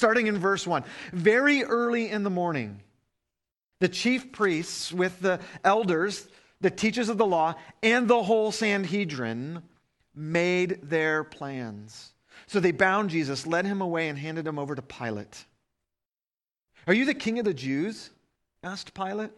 Starting 0.00 0.28
in 0.28 0.38
verse 0.38 0.66
1. 0.66 0.82
Very 1.12 1.62
early 1.62 2.08
in 2.08 2.22
the 2.22 2.30
morning, 2.30 2.80
the 3.80 3.88
chief 3.88 4.32
priests 4.32 4.90
with 4.90 5.20
the 5.20 5.38
elders, 5.62 6.26
the 6.62 6.70
teachers 6.70 7.10
of 7.10 7.18
the 7.18 7.26
law, 7.26 7.54
and 7.82 8.08
the 8.08 8.22
whole 8.22 8.50
Sanhedrin 8.50 9.62
made 10.14 10.78
their 10.88 11.22
plans. 11.22 12.14
So 12.46 12.60
they 12.60 12.72
bound 12.72 13.10
Jesus, 13.10 13.46
led 13.46 13.66
him 13.66 13.82
away, 13.82 14.08
and 14.08 14.18
handed 14.18 14.46
him 14.46 14.58
over 14.58 14.74
to 14.74 14.80
Pilate. 14.80 15.44
Are 16.86 16.94
you 16.94 17.04
the 17.04 17.12
king 17.12 17.38
of 17.38 17.44
the 17.44 17.52
Jews? 17.52 18.08
asked 18.62 18.94
Pilate. 18.94 19.32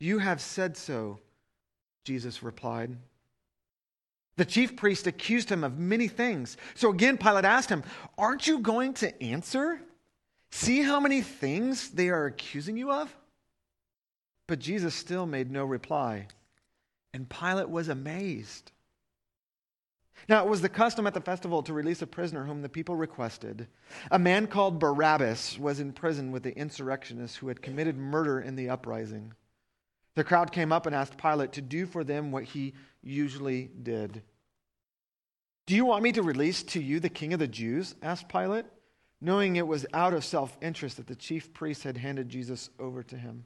You 0.00 0.20
have 0.20 0.40
said 0.40 0.74
so, 0.74 1.18
Jesus 2.02 2.42
replied. 2.42 2.96
The 4.38 4.44
chief 4.44 4.76
priest 4.76 5.08
accused 5.08 5.50
him 5.50 5.64
of 5.64 5.80
many 5.80 6.06
things. 6.06 6.56
So 6.76 6.90
again, 6.90 7.18
Pilate 7.18 7.44
asked 7.44 7.68
him, 7.70 7.82
Aren't 8.16 8.46
you 8.46 8.60
going 8.60 8.94
to 8.94 9.22
answer? 9.22 9.80
See 10.52 10.80
how 10.80 11.00
many 11.00 11.22
things 11.22 11.90
they 11.90 12.08
are 12.08 12.26
accusing 12.26 12.76
you 12.76 12.92
of? 12.92 13.14
But 14.46 14.60
Jesus 14.60 14.94
still 14.94 15.26
made 15.26 15.50
no 15.50 15.64
reply. 15.64 16.28
And 17.12 17.28
Pilate 17.28 17.68
was 17.68 17.88
amazed. 17.88 18.70
Now, 20.28 20.44
it 20.44 20.48
was 20.48 20.60
the 20.60 20.68
custom 20.68 21.08
at 21.08 21.14
the 21.14 21.20
festival 21.20 21.64
to 21.64 21.72
release 21.72 22.02
a 22.02 22.06
prisoner 22.06 22.44
whom 22.44 22.62
the 22.62 22.68
people 22.68 22.94
requested. 22.94 23.66
A 24.12 24.20
man 24.20 24.46
called 24.46 24.78
Barabbas 24.78 25.58
was 25.58 25.80
in 25.80 25.92
prison 25.92 26.30
with 26.30 26.44
the 26.44 26.56
insurrectionists 26.56 27.36
who 27.36 27.48
had 27.48 27.60
committed 27.60 27.96
murder 27.96 28.40
in 28.40 28.54
the 28.54 28.70
uprising. 28.70 29.32
The 30.14 30.24
crowd 30.24 30.52
came 30.52 30.72
up 30.72 30.86
and 30.86 30.94
asked 30.94 31.16
Pilate 31.16 31.52
to 31.52 31.62
do 31.62 31.86
for 31.86 32.04
them 32.04 32.30
what 32.30 32.44
he 32.44 32.74
usually 33.02 33.70
did. 33.82 34.22
Do 35.66 35.74
you 35.74 35.84
want 35.84 36.02
me 36.02 36.12
to 36.12 36.22
release 36.22 36.62
to 36.64 36.80
you 36.80 36.98
the 36.98 37.08
king 37.08 37.32
of 37.32 37.40
the 37.40 37.46
Jews? 37.46 37.94
asked 38.02 38.28
Pilate, 38.28 38.64
knowing 39.20 39.56
it 39.56 39.66
was 39.66 39.86
out 39.92 40.14
of 40.14 40.24
self 40.24 40.56
interest 40.62 40.96
that 40.96 41.06
the 41.06 41.14
chief 41.14 41.52
priests 41.52 41.84
had 41.84 41.96
handed 41.96 42.28
Jesus 42.28 42.70
over 42.78 43.02
to 43.02 43.16
him. 43.16 43.44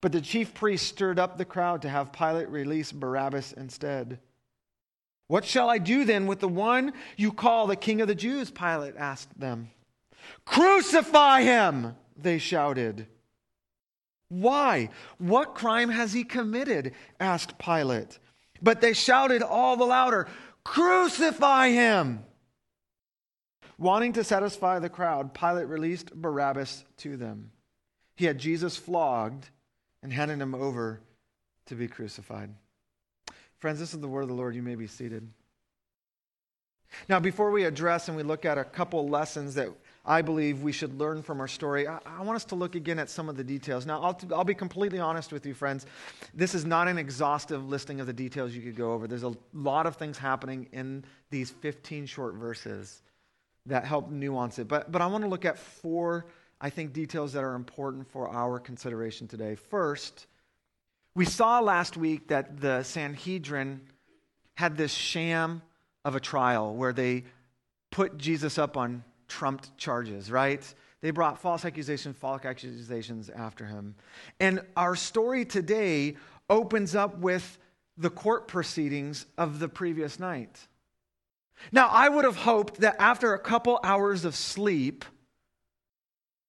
But 0.00 0.12
the 0.12 0.20
chief 0.20 0.52
priests 0.52 0.86
stirred 0.86 1.18
up 1.18 1.38
the 1.38 1.46
crowd 1.46 1.80
to 1.82 1.88
have 1.88 2.12
Pilate 2.12 2.50
release 2.50 2.92
Barabbas 2.92 3.54
instead. 3.54 4.18
What 5.28 5.46
shall 5.46 5.70
I 5.70 5.78
do 5.78 6.04
then 6.04 6.26
with 6.26 6.40
the 6.40 6.48
one 6.48 6.92
you 7.16 7.32
call 7.32 7.66
the 7.66 7.76
king 7.76 8.02
of 8.02 8.08
the 8.08 8.14
Jews? 8.14 8.50
Pilate 8.50 8.96
asked 8.98 9.40
them. 9.40 9.70
Crucify 10.44 11.42
him, 11.42 11.96
they 12.16 12.36
shouted. 12.36 13.06
Why? 14.28 14.90
What 15.18 15.54
crime 15.54 15.88
has 15.88 16.12
he 16.12 16.24
committed? 16.24 16.92
asked 17.18 17.58
Pilate. 17.58 18.18
But 18.64 18.80
they 18.80 18.94
shouted 18.94 19.42
all 19.42 19.76
the 19.76 19.84
louder, 19.84 20.26
Crucify 20.64 21.68
him! 21.68 22.24
Wanting 23.76 24.14
to 24.14 24.24
satisfy 24.24 24.78
the 24.78 24.88
crowd, 24.88 25.34
Pilate 25.34 25.68
released 25.68 26.14
Barabbas 26.14 26.84
to 26.98 27.18
them. 27.18 27.50
He 28.16 28.24
had 28.24 28.38
Jesus 28.38 28.76
flogged 28.76 29.50
and 30.02 30.12
handed 30.12 30.40
him 30.40 30.54
over 30.54 31.00
to 31.66 31.74
be 31.74 31.88
crucified. 31.88 32.54
Friends, 33.58 33.78
this 33.80 33.92
is 33.92 34.00
the 34.00 34.08
word 34.08 34.22
of 34.22 34.28
the 34.28 34.34
Lord. 34.34 34.54
You 34.54 34.62
may 34.62 34.76
be 34.76 34.86
seated. 34.86 35.28
Now, 37.08 37.20
before 37.20 37.50
we 37.50 37.64
address 37.64 38.08
and 38.08 38.16
we 38.16 38.22
look 38.22 38.44
at 38.44 38.56
a 38.56 38.64
couple 38.64 39.08
lessons 39.08 39.54
that 39.56 39.68
I 40.06 40.20
believe 40.20 40.62
we 40.62 40.72
should 40.72 40.98
learn 40.98 41.22
from 41.22 41.40
our 41.40 41.48
story. 41.48 41.88
I, 41.88 41.98
I, 42.04 42.22
want 42.22 42.36
us 42.36 42.44
to 42.46 42.54
look 42.54 42.74
again 42.74 42.98
at 42.98 43.08
some 43.08 43.30
of 43.30 43.36
the 43.36 43.44
details. 43.44 43.86
Now, 43.86 44.02
I'll, 44.02 44.20
I'll 44.34 44.44
be 44.44 44.54
completely 44.54 44.98
honest 44.98 45.32
with 45.32 45.46
you, 45.46 45.54
friends. 45.54 45.86
This 46.34 46.54
is 46.54 46.66
not 46.66 46.88
an 46.88 46.98
exhaustive 46.98 47.66
listing 47.66 48.00
of 48.00 48.06
the 48.06 48.12
details 48.12 48.52
you 48.52 48.60
could 48.60 48.76
go 48.76 48.92
over. 48.92 49.06
There's 49.06 49.22
a 49.22 49.34
lot 49.54 49.86
of 49.86 49.96
things 49.96 50.18
happening 50.18 50.68
in 50.72 51.04
these 51.30 51.50
15 51.50 52.04
short 52.04 52.34
verses 52.34 53.02
that 53.66 53.86
help 53.86 54.10
nuance 54.10 54.58
it. 54.58 54.68
But, 54.68 54.92
but 54.92 55.00
I 55.00 55.06
want 55.06 55.24
to 55.24 55.30
look 55.30 55.46
at 55.46 55.58
four, 55.58 56.26
I 56.60 56.68
think, 56.68 56.92
details 56.92 57.32
that 57.32 57.42
are 57.42 57.54
important 57.54 58.06
for 58.10 58.28
our 58.28 58.58
consideration 58.58 59.26
today. 59.26 59.54
First, 59.54 60.26
we 61.14 61.24
saw 61.24 61.60
last 61.60 61.96
week 61.96 62.28
that 62.28 62.60
the 62.60 62.82
Sanhedrin 62.82 63.80
had 64.56 64.76
this 64.76 64.92
sham 64.92 65.62
of 66.04 66.14
a 66.14 66.20
trial 66.20 66.74
where 66.74 66.92
they 66.92 67.24
put 67.90 68.18
Jesus 68.18 68.58
up 68.58 68.76
on 68.76 69.02
trumped 69.34 69.76
charges, 69.76 70.30
right? 70.30 70.62
They 71.00 71.10
brought 71.10 71.40
false 71.40 71.64
accusations, 71.64 72.16
false 72.16 72.44
accusations 72.44 73.28
after 73.30 73.66
him. 73.66 73.96
And 74.38 74.62
our 74.76 74.94
story 74.94 75.44
today 75.44 76.16
opens 76.48 76.94
up 76.94 77.18
with 77.18 77.58
the 77.98 78.10
court 78.10 78.46
proceedings 78.46 79.26
of 79.36 79.58
the 79.58 79.68
previous 79.68 80.20
night. 80.20 80.68
Now, 81.72 81.88
I 81.88 82.08
would 82.08 82.24
have 82.24 82.36
hoped 82.36 82.80
that 82.80 82.94
after 83.00 83.34
a 83.34 83.38
couple 83.40 83.80
hours 83.82 84.24
of 84.24 84.36
sleep, 84.36 85.04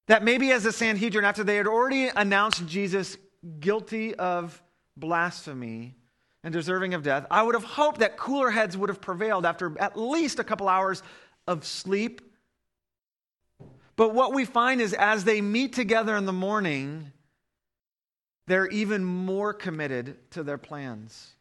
that 0.08 0.24
maybe 0.24 0.52
as 0.52 0.66
a 0.66 0.72
Sanhedrin, 0.72 1.26
after 1.26 1.44
they 1.44 1.56
had 1.56 1.68
already 1.68 2.10
announced 2.16 2.68
Jesus 2.68 3.18
guilty 3.60 4.14
of 4.14 4.62
blasphemy 4.96 5.96
and 6.44 6.54
deserving 6.54 6.94
of 6.94 7.02
death, 7.02 7.26
I 7.32 7.42
would 7.42 7.56
have 7.56 7.64
hoped 7.64 8.00
that 8.02 8.16
cooler 8.16 8.52
heads 8.52 8.78
would 8.78 8.90
have 8.90 9.02
prevailed 9.02 9.44
after 9.44 9.74
at 9.80 9.98
least 9.98 10.38
a 10.38 10.44
couple 10.44 10.70
hours 10.70 11.02
of 11.48 11.66
sleep 11.66 12.22
but 13.96 14.14
what 14.14 14.34
we 14.34 14.46
find 14.46 14.82
is 14.82 14.94
as 14.94 15.24
they 15.24 15.42
meet 15.42 15.74
together 15.74 16.16
in 16.16 16.26
the 16.26 16.34
morning, 16.34 17.12
they're 18.48 18.68
even 18.68 19.04
more 19.04 19.54
committed 19.54 20.18
to 20.32 20.44
their 20.44 20.58
plans. 20.58 21.32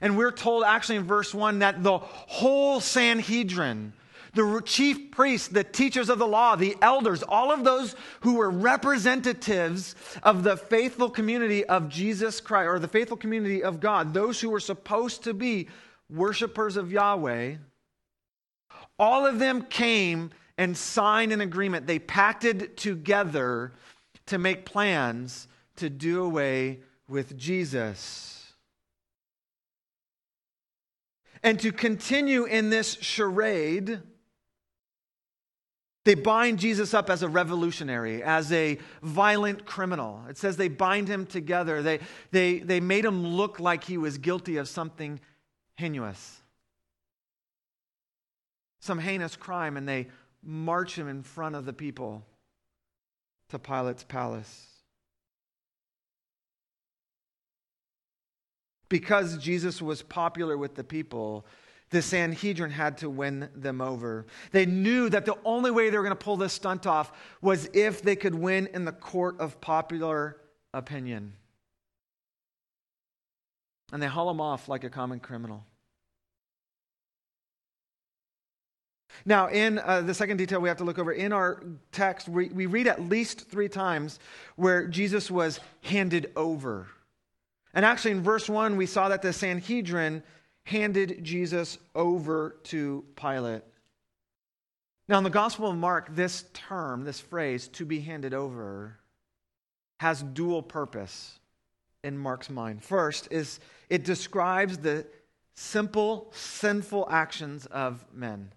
And 0.00 0.16
we're 0.16 0.32
told 0.32 0.64
actually 0.64 0.96
in 0.96 1.04
verse 1.04 1.32
1 1.32 1.60
that 1.60 1.82
the 1.82 1.98
whole 1.98 2.80
Sanhedrin, 2.80 3.92
the 4.34 4.60
chief 4.64 5.12
priests, 5.12 5.48
the 5.48 5.64
teachers 5.64 6.08
of 6.08 6.18
the 6.18 6.26
law, 6.26 6.56
the 6.56 6.76
elders, 6.82 7.22
all 7.22 7.52
of 7.52 7.64
those 7.64 7.94
who 8.20 8.34
were 8.34 8.50
representatives 8.50 9.94
of 10.22 10.42
the 10.42 10.56
faithful 10.56 11.08
community 11.08 11.64
of 11.64 11.88
Jesus 11.88 12.40
Christ, 12.40 12.68
or 12.68 12.78
the 12.78 12.88
faithful 12.88 13.16
community 13.16 13.62
of 13.62 13.80
God, 13.80 14.12
those 14.12 14.40
who 14.40 14.50
were 14.50 14.60
supposed 14.60 15.24
to 15.24 15.34
be 15.34 15.68
worshipers 16.10 16.76
of 16.76 16.92
Yahweh, 16.92 17.56
all 18.98 19.26
of 19.26 19.38
them 19.38 19.62
came 19.62 20.30
and 20.56 20.76
sign 20.76 21.32
an 21.32 21.40
agreement. 21.40 21.86
They 21.86 21.98
pacted 21.98 22.76
together 22.76 23.72
to 24.26 24.38
make 24.38 24.64
plans 24.64 25.48
to 25.76 25.90
do 25.90 26.22
away 26.22 26.80
with 27.08 27.36
Jesus. 27.36 28.52
And 31.42 31.60
to 31.60 31.72
continue 31.72 32.44
in 32.44 32.70
this 32.70 32.96
charade, 33.00 34.00
they 36.04 36.14
bind 36.14 36.58
Jesus 36.58 36.94
up 36.94 37.10
as 37.10 37.22
a 37.22 37.28
revolutionary, 37.28 38.22
as 38.22 38.52
a 38.52 38.78
violent 39.02 39.66
criminal. 39.66 40.22
It 40.28 40.38
says 40.38 40.56
they 40.56 40.68
bind 40.68 41.08
him 41.08 41.26
together. 41.26 41.82
They, 41.82 42.00
they, 42.30 42.58
they 42.60 42.80
made 42.80 43.04
him 43.04 43.26
look 43.26 43.58
like 43.58 43.84
he 43.84 43.98
was 43.98 44.18
guilty 44.18 44.58
of 44.58 44.68
something 44.68 45.20
heinous, 45.76 46.42
some 48.80 48.98
heinous 48.98 49.34
crime, 49.34 49.76
and 49.76 49.88
they 49.88 50.08
march 50.44 50.96
him 50.96 51.08
in 51.08 51.22
front 51.22 51.54
of 51.54 51.64
the 51.64 51.72
people 51.72 52.24
to 53.50 53.58
Pilate's 53.58 54.04
palace. 54.04 54.66
Because 58.88 59.38
Jesus 59.38 59.80
was 59.82 60.02
popular 60.02 60.56
with 60.56 60.74
the 60.74 60.84
people, 60.84 61.46
the 61.90 62.02
Sanhedrin 62.02 62.70
had 62.70 62.98
to 62.98 63.10
win 63.10 63.48
them 63.54 63.80
over. 63.80 64.26
They 64.52 64.66
knew 64.66 65.08
that 65.08 65.24
the 65.24 65.36
only 65.44 65.70
way 65.70 65.90
they 65.90 65.96
were 65.96 66.02
going 66.02 66.16
to 66.16 66.24
pull 66.24 66.36
this 66.36 66.52
stunt 66.52 66.86
off 66.86 67.12
was 67.40 67.68
if 67.72 68.02
they 68.02 68.16
could 68.16 68.34
win 68.34 68.68
in 68.68 68.84
the 68.84 68.92
court 68.92 69.40
of 69.40 69.60
popular 69.60 70.36
opinion. 70.72 71.34
And 73.92 74.02
they 74.02 74.06
haul 74.06 74.30
him 74.30 74.40
off 74.40 74.68
like 74.68 74.84
a 74.84 74.90
common 74.90 75.20
criminal. 75.20 75.64
Now, 79.24 79.48
in 79.48 79.78
uh, 79.78 80.02
the 80.02 80.14
second 80.14 80.36
detail 80.36 80.60
we 80.60 80.68
have 80.68 80.78
to 80.78 80.84
look 80.84 80.98
over, 80.98 81.12
in 81.12 81.32
our 81.32 81.62
text, 81.92 82.28
we, 82.28 82.48
we 82.48 82.66
read 82.66 82.86
at 82.86 83.08
least 83.08 83.48
three 83.50 83.68
times 83.68 84.18
where 84.56 84.86
Jesus 84.86 85.30
was 85.30 85.60
handed 85.82 86.32
over. 86.36 86.86
And 87.72 87.84
actually, 87.84 88.12
in 88.12 88.22
verse 88.22 88.48
1, 88.48 88.76
we 88.76 88.86
saw 88.86 89.08
that 89.08 89.22
the 89.22 89.32
Sanhedrin 89.32 90.22
handed 90.64 91.22
Jesus 91.24 91.78
over 91.94 92.56
to 92.64 93.04
Pilate. 93.16 93.62
Now, 95.08 95.18
in 95.18 95.24
the 95.24 95.30
Gospel 95.30 95.70
of 95.70 95.76
Mark, 95.76 96.14
this 96.14 96.44
term, 96.54 97.04
this 97.04 97.20
phrase, 97.20 97.68
to 97.68 97.84
be 97.84 98.00
handed 98.00 98.32
over, 98.32 98.98
has 100.00 100.22
dual 100.22 100.62
purpose 100.62 101.38
in 102.02 102.16
Mark's 102.16 102.48
mind. 102.48 102.82
First, 102.82 103.28
is 103.30 103.60
it 103.90 104.04
describes 104.04 104.78
the 104.78 105.06
simple, 105.54 106.30
sinful 106.34 107.06
actions 107.10 107.66
of 107.66 108.04
men. 108.12 108.52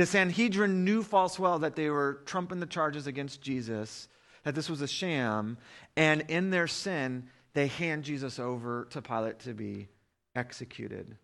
The 0.00 0.06
Sanhedrin 0.06 0.82
knew 0.82 1.02
false 1.02 1.38
well 1.38 1.58
that 1.58 1.76
they 1.76 1.90
were 1.90 2.22
trumping 2.24 2.58
the 2.58 2.64
charges 2.64 3.06
against 3.06 3.42
Jesus, 3.42 4.08
that 4.44 4.54
this 4.54 4.70
was 4.70 4.80
a 4.80 4.88
sham, 4.88 5.58
and 5.94 6.24
in 6.28 6.48
their 6.48 6.68
sin, 6.68 7.24
they 7.52 7.66
hand 7.66 8.04
Jesus 8.04 8.38
over 8.38 8.86
to 8.92 9.02
Pilate 9.02 9.40
to 9.40 9.52
be 9.52 9.88
executed. 10.34 11.18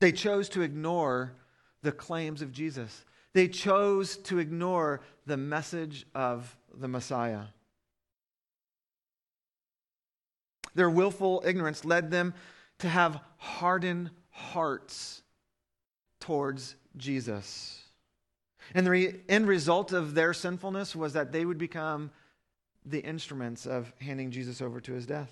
They 0.00 0.12
chose 0.12 0.48
to 0.48 0.62
ignore 0.62 1.34
the 1.82 1.92
claims 1.92 2.40
of 2.40 2.50
Jesus. 2.50 3.04
They 3.34 3.48
chose 3.48 4.16
to 4.16 4.38
ignore 4.38 5.02
the 5.26 5.36
message 5.36 6.06
of 6.14 6.56
the 6.74 6.88
Messiah. 6.88 7.48
Their 10.74 10.88
willful 10.88 11.42
ignorance 11.44 11.84
led 11.84 12.10
them 12.10 12.32
to 12.78 12.88
have 12.88 13.20
hardened 13.36 14.10
hearts 14.30 15.20
towards 16.24 16.74
Jesus. 16.96 17.82
And 18.74 18.86
the 18.86 18.90
re- 18.90 19.20
end 19.28 19.46
result 19.46 19.92
of 19.92 20.14
their 20.14 20.32
sinfulness 20.32 20.96
was 20.96 21.12
that 21.12 21.32
they 21.32 21.44
would 21.44 21.58
become 21.58 22.10
the 22.86 23.00
instruments 23.00 23.66
of 23.66 23.92
handing 24.00 24.30
Jesus 24.30 24.62
over 24.62 24.80
to 24.80 24.94
his 24.94 25.04
death. 25.04 25.30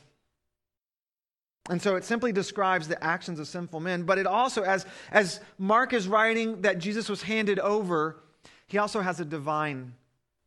And 1.70 1.80
so 1.80 1.96
it 1.96 2.04
simply 2.04 2.30
describes 2.30 2.88
the 2.88 3.02
actions 3.02 3.38
of 3.40 3.48
sinful 3.48 3.80
men, 3.80 4.02
but 4.02 4.18
it 4.18 4.26
also, 4.26 4.64
as, 4.64 4.84
as 5.10 5.40
Mark 5.56 5.94
is 5.94 6.08
writing 6.08 6.60
that 6.60 6.78
Jesus 6.78 7.08
was 7.08 7.22
handed 7.22 7.58
over, 7.58 8.22
he 8.66 8.76
also 8.76 9.00
has 9.00 9.18
a 9.18 9.24
divine 9.24 9.94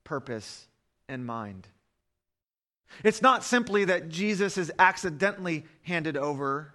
purpose 0.04 0.68
in 1.10 1.26
mind. 1.26 1.68
It's 3.04 3.24
not 3.24 3.44
simply 3.44 3.86
that 3.86 4.10
Jesus 4.10 4.60
is 4.60 4.72
accidentally 4.78 5.66
handed 5.82 6.18
over, 6.18 6.75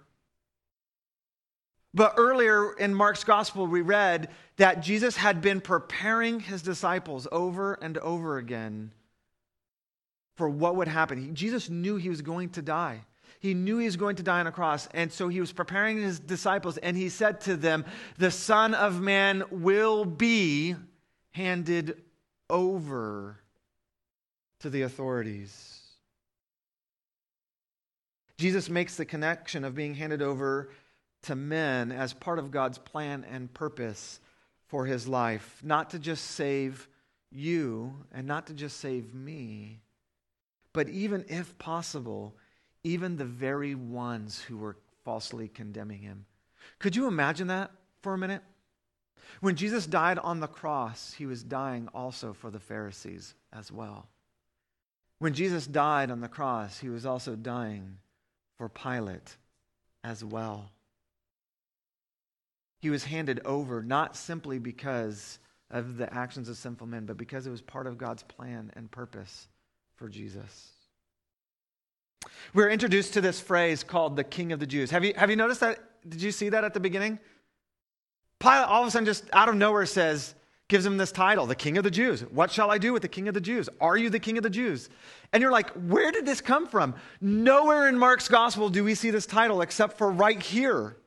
but 1.93 2.13
earlier 2.17 2.73
in 2.73 2.95
Mark's 2.95 3.23
gospel, 3.23 3.67
we 3.67 3.81
read 3.81 4.29
that 4.57 4.81
Jesus 4.81 5.17
had 5.17 5.41
been 5.41 5.59
preparing 5.59 6.39
his 6.39 6.61
disciples 6.61 7.27
over 7.31 7.73
and 7.73 7.97
over 7.97 8.37
again 8.37 8.91
for 10.35 10.49
what 10.49 10.75
would 10.77 10.87
happen. 10.87 11.35
Jesus 11.35 11.69
knew 11.69 11.97
he 11.97 12.09
was 12.09 12.21
going 12.21 12.49
to 12.51 12.61
die. 12.61 13.01
He 13.39 13.53
knew 13.53 13.79
he 13.79 13.85
was 13.85 13.97
going 13.97 14.15
to 14.17 14.23
die 14.23 14.39
on 14.39 14.47
a 14.47 14.51
cross. 14.51 14.87
And 14.93 15.11
so 15.11 15.27
he 15.27 15.39
was 15.39 15.51
preparing 15.51 15.97
his 15.97 16.19
disciples, 16.19 16.77
and 16.77 16.95
he 16.95 17.09
said 17.09 17.41
to 17.41 17.57
them, 17.57 17.85
The 18.19 18.31
Son 18.31 18.73
of 18.73 19.01
Man 19.01 19.43
will 19.49 20.05
be 20.05 20.75
handed 21.31 22.01
over 22.49 23.39
to 24.59 24.69
the 24.69 24.83
authorities. 24.83 25.79
Jesus 28.37 28.69
makes 28.69 28.95
the 28.95 29.05
connection 29.05 29.63
of 29.63 29.75
being 29.75 29.95
handed 29.95 30.21
over 30.21 30.69
to 31.23 31.35
men 31.35 31.91
as 31.91 32.13
part 32.13 32.39
of 32.39 32.51
God's 32.51 32.77
plan 32.77 33.25
and 33.29 33.53
purpose 33.53 34.19
for 34.67 34.85
his 34.85 35.07
life, 35.07 35.59
not 35.63 35.89
to 35.91 35.99
just 35.99 36.31
save 36.31 36.87
you 37.31 37.93
and 38.11 38.27
not 38.27 38.47
to 38.47 38.53
just 38.53 38.77
save 38.77 39.13
me, 39.13 39.81
but 40.73 40.89
even 40.89 41.25
if 41.27 41.57
possible, 41.57 42.35
even 42.83 43.17
the 43.17 43.25
very 43.25 43.75
ones 43.75 44.41
who 44.41 44.57
were 44.57 44.77
falsely 45.03 45.47
condemning 45.47 45.99
him. 45.99 46.25
Could 46.79 46.95
you 46.95 47.07
imagine 47.07 47.47
that 47.47 47.71
for 48.01 48.13
a 48.13 48.17
minute? 48.17 48.41
When 49.39 49.55
Jesus 49.55 49.85
died 49.85 50.19
on 50.19 50.39
the 50.39 50.47
cross, 50.47 51.13
he 51.13 51.25
was 51.25 51.43
dying 51.43 51.87
also 51.93 52.33
for 52.33 52.51
the 52.51 52.59
Pharisees 52.59 53.33
as 53.53 53.71
well. 53.71 54.07
When 55.19 55.33
Jesus 55.33 55.67
died 55.67 56.11
on 56.11 56.21
the 56.21 56.27
cross, 56.27 56.79
he 56.79 56.89
was 56.89 57.05
also 57.05 57.35
dying 57.35 57.97
for 58.57 58.67
Pilate 58.69 59.37
as 60.03 60.23
well. 60.23 60.71
He 62.81 62.89
was 62.89 63.03
handed 63.03 63.39
over 63.45 63.83
not 63.83 64.15
simply 64.15 64.59
because 64.59 65.39
of 65.69 65.97
the 65.97 66.11
actions 66.13 66.49
of 66.49 66.57
sinful 66.57 66.87
men, 66.87 67.05
but 67.05 67.15
because 67.15 67.47
it 67.47 67.51
was 67.51 67.61
part 67.61 67.87
of 67.87 67.97
God's 67.97 68.23
plan 68.23 68.71
and 68.75 68.89
purpose 68.91 69.47
for 69.95 70.09
Jesus. 70.09 70.71
We're 72.53 72.69
introduced 72.69 73.13
to 73.13 73.21
this 73.21 73.39
phrase 73.39 73.83
called 73.83 74.15
the 74.15 74.23
King 74.23 74.51
of 74.51 74.59
the 74.59 74.65
Jews. 74.65 74.91
Have 74.91 75.05
you, 75.05 75.13
have 75.15 75.29
you 75.29 75.35
noticed 75.35 75.61
that? 75.61 75.79
Did 76.09 76.21
you 76.21 76.31
see 76.31 76.49
that 76.49 76.63
at 76.63 76.73
the 76.73 76.79
beginning? 76.79 77.19
Pilate 78.39 78.67
all 78.67 78.81
of 78.81 78.87
a 78.87 78.91
sudden 78.91 79.05
just 79.05 79.25
out 79.31 79.47
of 79.47 79.55
nowhere 79.55 79.85
says, 79.85 80.33
gives 80.67 80.85
him 80.85 80.97
this 80.97 81.11
title, 81.11 81.45
the 81.45 81.53
King 81.53 81.77
of 81.77 81.83
the 81.83 81.91
Jews. 81.91 82.21
What 82.21 82.49
shall 82.49 82.71
I 82.71 82.79
do 82.79 82.93
with 82.93 83.03
the 83.03 83.07
King 83.07 83.27
of 83.27 83.33
the 83.33 83.41
Jews? 83.41 83.69
Are 83.79 83.95
you 83.95 84.09
the 84.09 84.19
King 84.19 84.37
of 84.37 84.43
the 84.43 84.49
Jews? 84.49 84.89
And 85.31 85.41
you're 85.41 85.51
like, 85.51 85.69
where 85.71 86.11
did 86.11 86.25
this 86.25 86.41
come 86.41 86.65
from? 86.65 86.95
Nowhere 87.19 87.87
in 87.87 87.97
Mark's 87.97 88.27
gospel 88.27 88.69
do 88.69 88.83
we 88.83 88.95
see 88.95 89.11
this 89.11 89.27
title 89.27 89.61
except 89.61 89.97
for 89.97 90.09
right 90.09 90.41
here. 90.41 90.97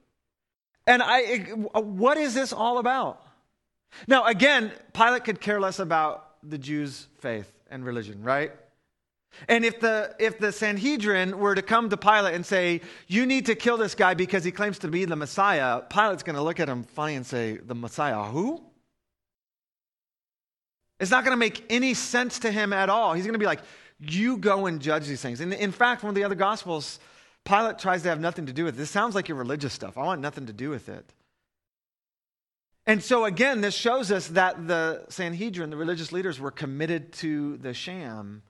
And 0.86 1.02
I, 1.02 1.38
what 1.74 2.16
is 2.18 2.34
this 2.34 2.52
all 2.52 2.78
about? 2.78 3.22
Now, 4.06 4.24
again, 4.26 4.72
Pilate 4.92 5.24
could 5.24 5.40
care 5.40 5.60
less 5.60 5.78
about 5.78 6.30
the 6.42 6.58
Jews' 6.58 7.08
faith 7.18 7.50
and 7.70 7.84
religion, 7.84 8.22
right? 8.22 8.52
And 9.48 9.64
if 9.64 9.80
the, 9.80 10.14
if 10.18 10.38
the 10.38 10.52
Sanhedrin 10.52 11.38
were 11.38 11.54
to 11.54 11.62
come 11.62 11.90
to 11.90 11.96
Pilate 11.96 12.34
and 12.34 12.46
say, 12.46 12.82
You 13.08 13.26
need 13.26 13.46
to 13.46 13.54
kill 13.54 13.76
this 13.76 13.94
guy 13.94 14.14
because 14.14 14.44
he 14.44 14.52
claims 14.52 14.78
to 14.80 14.88
be 14.88 15.04
the 15.04 15.16
Messiah, 15.16 15.80
Pilate's 15.88 16.22
going 16.22 16.36
to 16.36 16.42
look 16.42 16.60
at 16.60 16.68
him 16.68 16.84
funny 16.84 17.14
and 17.14 17.26
say, 17.26 17.56
The 17.56 17.74
Messiah, 17.74 18.24
who? 18.24 18.62
It's 21.00 21.10
not 21.10 21.24
going 21.24 21.32
to 21.32 21.40
make 21.40 21.64
any 21.68 21.94
sense 21.94 22.38
to 22.40 22.50
him 22.50 22.72
at 22.72 22.88
all. 22.88 23.14
He's 23.14 23.24
going 23.24 23.34
to 23.34 23.38
be 23.38 23.46
like, 23.46 23.60
You 23.98 24.36
go 24.36 24.66
and 24.66 24.80
judge 24.80 25.06
these 25.06 25.20
things. 25.22 25.40
And 25.40 25.52
in 25.52 25.72
fact, 25.72 26.02
one 26.02 26.10
of 26.10 26.14
the 26.14 26.24
other 26.24 26.36
Gospels, 26.36 27.00
Pilate 27.44 27.78
tries 27.78 28.02
to 28.02 28.08
have 28.08 28.20
nothing 28.20 28.46
to 28.46 28.52
do 28.52 28.64
with 28.64 28.74
it. 28.74 28.78
This 28.78 28.90
sounds 28.90 29.14
like 29.14 29.28
your 29.28 29.38
religious 29.38 29.72
stuff. 29.72 29.98
I 29.98 30.04
want 30.04 30.20
nothing 30.20 30.46
to 30.46 30.52
do 30.52 30.70
with 30.70 30.88
it. 30.88 31.12
And 32.86 33.02
so, 33.02 33.24
again, 33.24 33.60
this 33.60 33.74
shows 33.74 34.12
us 34.12 34.28
that 34.28 34.66
the 34.66 35.04
Sanhedrin, 35.08 35.70
the 35.70 35.76
religious 35.76 36.12
leaders, 36.12 36.38
were 36.38 36.50
committed 36.50 37.12
to 37.14 37.56
the 37.58 37.72
sham 37.72 38.42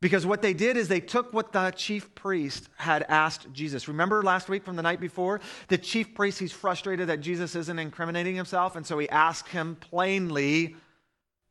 because 0.00 0.26
what 0.26 0.42
they 0.42 0.52
did 0.52 0.76
is 0.76 0.88
they 0.88 1.00
took 1.00 1.32
what 1.32 1.52
the 1.52 1.70
chief 1.70 2.14
priest 2.14 2.68
had 2.76 3.04
asked 3.08 3.50
Jesus. 3.52 3.88
Remember 3.88 4.22
last 4.22 4.48
week 4.48 4.62
from 4.64 4.76
the 4.76 4.82
night 4.82 5.00
before? 5.00 5.40
The 5.68 5.78
chief 5.78 6.14
priest, 6.14 6.38
he's 6.38 6.52
frustrated 6.52 7.08
that 7.08 7.20
Jesus 7.20 7.56
isn't 7.56 7.78
incriminating 7.78 8.36
himself, 8.36 8.76
and 8.76 8.86
so 8.86 8.98
he 8.98 9.08
asked 9.08 9.48
him 9.48 9.76
plainly, 9.76 10.76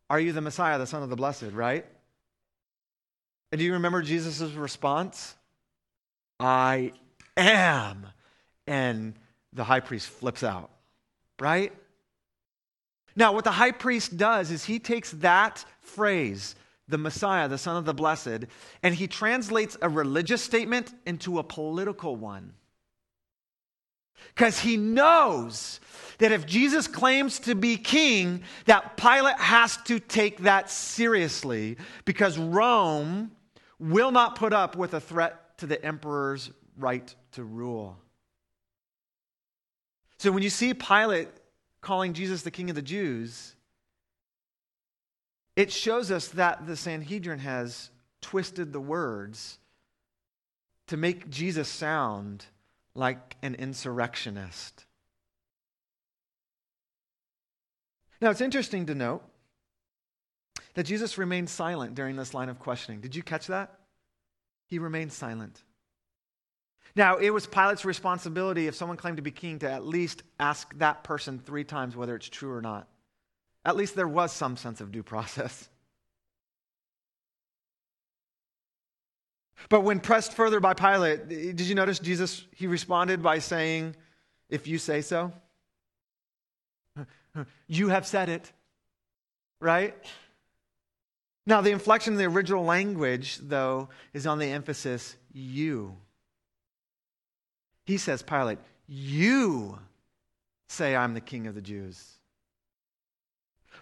Are 0.09 0.19
you 0.19 0.31
the 0.31 0.41
Messiah, 0.41 0.77
the 0.77 0.85
Son 0.85 1.01
of 1.01 1.09
the 1.09 1.15
Blessed, 1.15 1.51
right? 1.53 1.85
And 3.51 3.59
do 3.59 3.65
you 3.65 3.73
remember 3.73 4.01
Jesus' 4.01 4.53
response? 4.53 5.35
I 6.39 6.91
am. 7.37 8.07
And 8.67 9.13
the 9.53 9.63
high 9.63 9.79
priest 9.79 10.09
flips 10.09 10.43
out, 10.43 10.69
right? 11.39 11.71
Now, 13.15 13.33
what 13.33 13.43
the 13.43 13.51
high 13.51 13.71
priest 13.71 14.17
does 14.17 14.51
is 14.51 14.65
he 14.65 14.79
takes 14.79 15.11
that 15.11 15.63
phrase, 15.79 16.55
the 16.87 16.97
Messiah, 16.97 17.47
the 17.47 17.57
Son 17.57 17.77
of 17.77 17.85
the 17.85 17.93
Blessed, 17.93 18.45
and 18.83 18.93
he 18.93 19.07
translates 19.07 19.77
a 19.81 19.87
religious 19.87 20.41
statement 20.41 20.93
into 21.05 21.39
a 21.39 21.43
political 21.43 22.15
one. 22.15 22.53
Because 24.29 24.59
he 24.59 24.75
knows 24.75 25.79
that 26.17 26.31
if 26.31 26.45
Jesus 26.45 26.87
claims 26.87 27.39
to 27.39 27.55
be 27.55 27.77
king, 27.77 28.43
that 28.65 28.97
Pilate 28.97 29.37
has 29.37 29.77
to 29.85 29.99
take 29.99 30.39
that 30.39 30.69
seriously 30.69 31.77
because 32.03 32.37
Rome 32.37 33.31
will 33.79 34.11
not 34.11 34.35
put 34.35 34.51
up 34.51 34.75
with 34.75 34.93
a 34.93 34.99
threat 34.99 35.44
to 35.57 35.67
the 35.67 35.83
emperor's 35.83 36.51
right 36.77 37.13
to 37.33 37.43
rule. 37.43 37.97
So 40.17 40.31
when 40.31 40.43
you 40.43 40.49
see 40.49 40.73
Pilate 40.73 41.29
calling 41.81 42.13
Jesus 42.13 42.41
the 42.41 42.51
king 42.51 42.69
of 42.69 42.75
the 42.75 42.81
Jews, 42.81 43.55
it 45.55 45.71
shows 45.71 46.11
us 46.11 46.29
that 46.29 46.65
the 46.67 46.75
Sanhedrin 46.75 47.39
has 47.39 47.89
twisted 48.21 48.73
the 48.73 48.79
words 48.79 49.59
to 50.87 50.97
make 50.97 51.29
Jesus 51.29 51.69
sound 51.69 52.45
like 52.93 53.35
an 53.41 53.55
insurrectionist. 53.55 54.85
Now, 58.21 58.29
it's 58.29 58.41
interesting 58.41 58.85
to 58.87 58.95
note 58.95 59.23
that 60.73 60.83
Jesus 60.83 61.17
remained 61.17 61.49
silent 61.49 61.95
during 61.95 62.15
this 62.15 62.33
line 62.33 62.49
of 62.49 62.59
questioning. 62.59 63.01
Did 63.01 63.15
you 63.15 63.23
catch 63.23 63.47
that? 63.47 63.79
He 64.67 64.79
remained 64.79 65.13
silent. 65.13 65.61
Now, 66.95 67.17
it 67.17 67.29
was 67.31 67.45
Pilate's 67.45 67.83
responsibility, 67.83 68.67
if 68.67 68.75
someone 68.75 68.97
claimed 68.97 69.17
to 69.17 69.23
be 69.23 69.31
king, 69.31 69.59
to 69.59 69.69
at 69.69 69.85
least 69.85 70.23
ask 70.39 70.77
that 70.77 71.03
person 71.03 71.39
three 71.39 71.65
times 71.65 71.95
whether 71.95 72.15
it's 72.15 72.29
true 72.29 72.53
or 72.53 72.61
not. 72.61 72.87
At 73.65 73.75
least 73.75 73.95
there 73.95 74.07
was 74.07 74.31
some 74.31 74.55
sense 74.55 74.79
of 74.79 74.91
due 74.91 75.03
process. 75.03 75.69
But 79.69 79.81
when 79.81 79.99
pressed 79.99 80.33
further 80.33 80.59
by 80.59 80.73
Pilate, 80.73 81.27
did 81.27 81.61
you 81.61 81.75
notice 81.75 81.99
Jesus? 81.99 82.45
He 82.55 82.67
responded 82.67 83.23
by 83.23 83.39
saying, 83.39 83.95
If 84.49 84.67
you 84.67 84.77
say 84.77 85.01
so. 85.01 85.33
You 87.67 87.89
have 87.89 88.07
said 88.07 88.29
it, 88.29 88.49
right? 89.59 89.93
Now, 91.47 91.61
the 91.61 91.71
inflection 91.71 92.13
in 92.13 92.19
the 92.19 92.25
original 92.25 92.63
language, 92.63 93.37
though, 93.41 93.89
is 94.13 94.25
on 94.25 94.39
the 94.39 94.47
emphasis 94.47 95.15
you. 95.31 95.95
He 97.85 97.97
says, 97.97 98.23
Pilate, 98.23 98.57
you 98.87 99.77
say 100.67 100.95
I'm 100.95 101.13
the 101.13 101.21
king 101.21 101.45
of 101.45 101.55
the 101.55 101.61
Jews. 101.61 102.13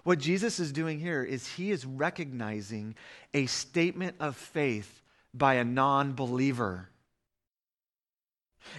What 0.04 0.20
Jesus 0.20 0.60
is 0.60 0.74
doing 0.74 1.00
here 1.00 1.24
is 1.24 1.48
he 1.48 1.72
is 1.72 1.86
recognizing 1.86 2.96
a 3.34 3.46
statement 3.46 4.18
of 4.20 4.36
faith 4.36 5.02
by 5.34 5.56
a 5.56 5.64
non 5.64 6.14
believer. 6.14 6.90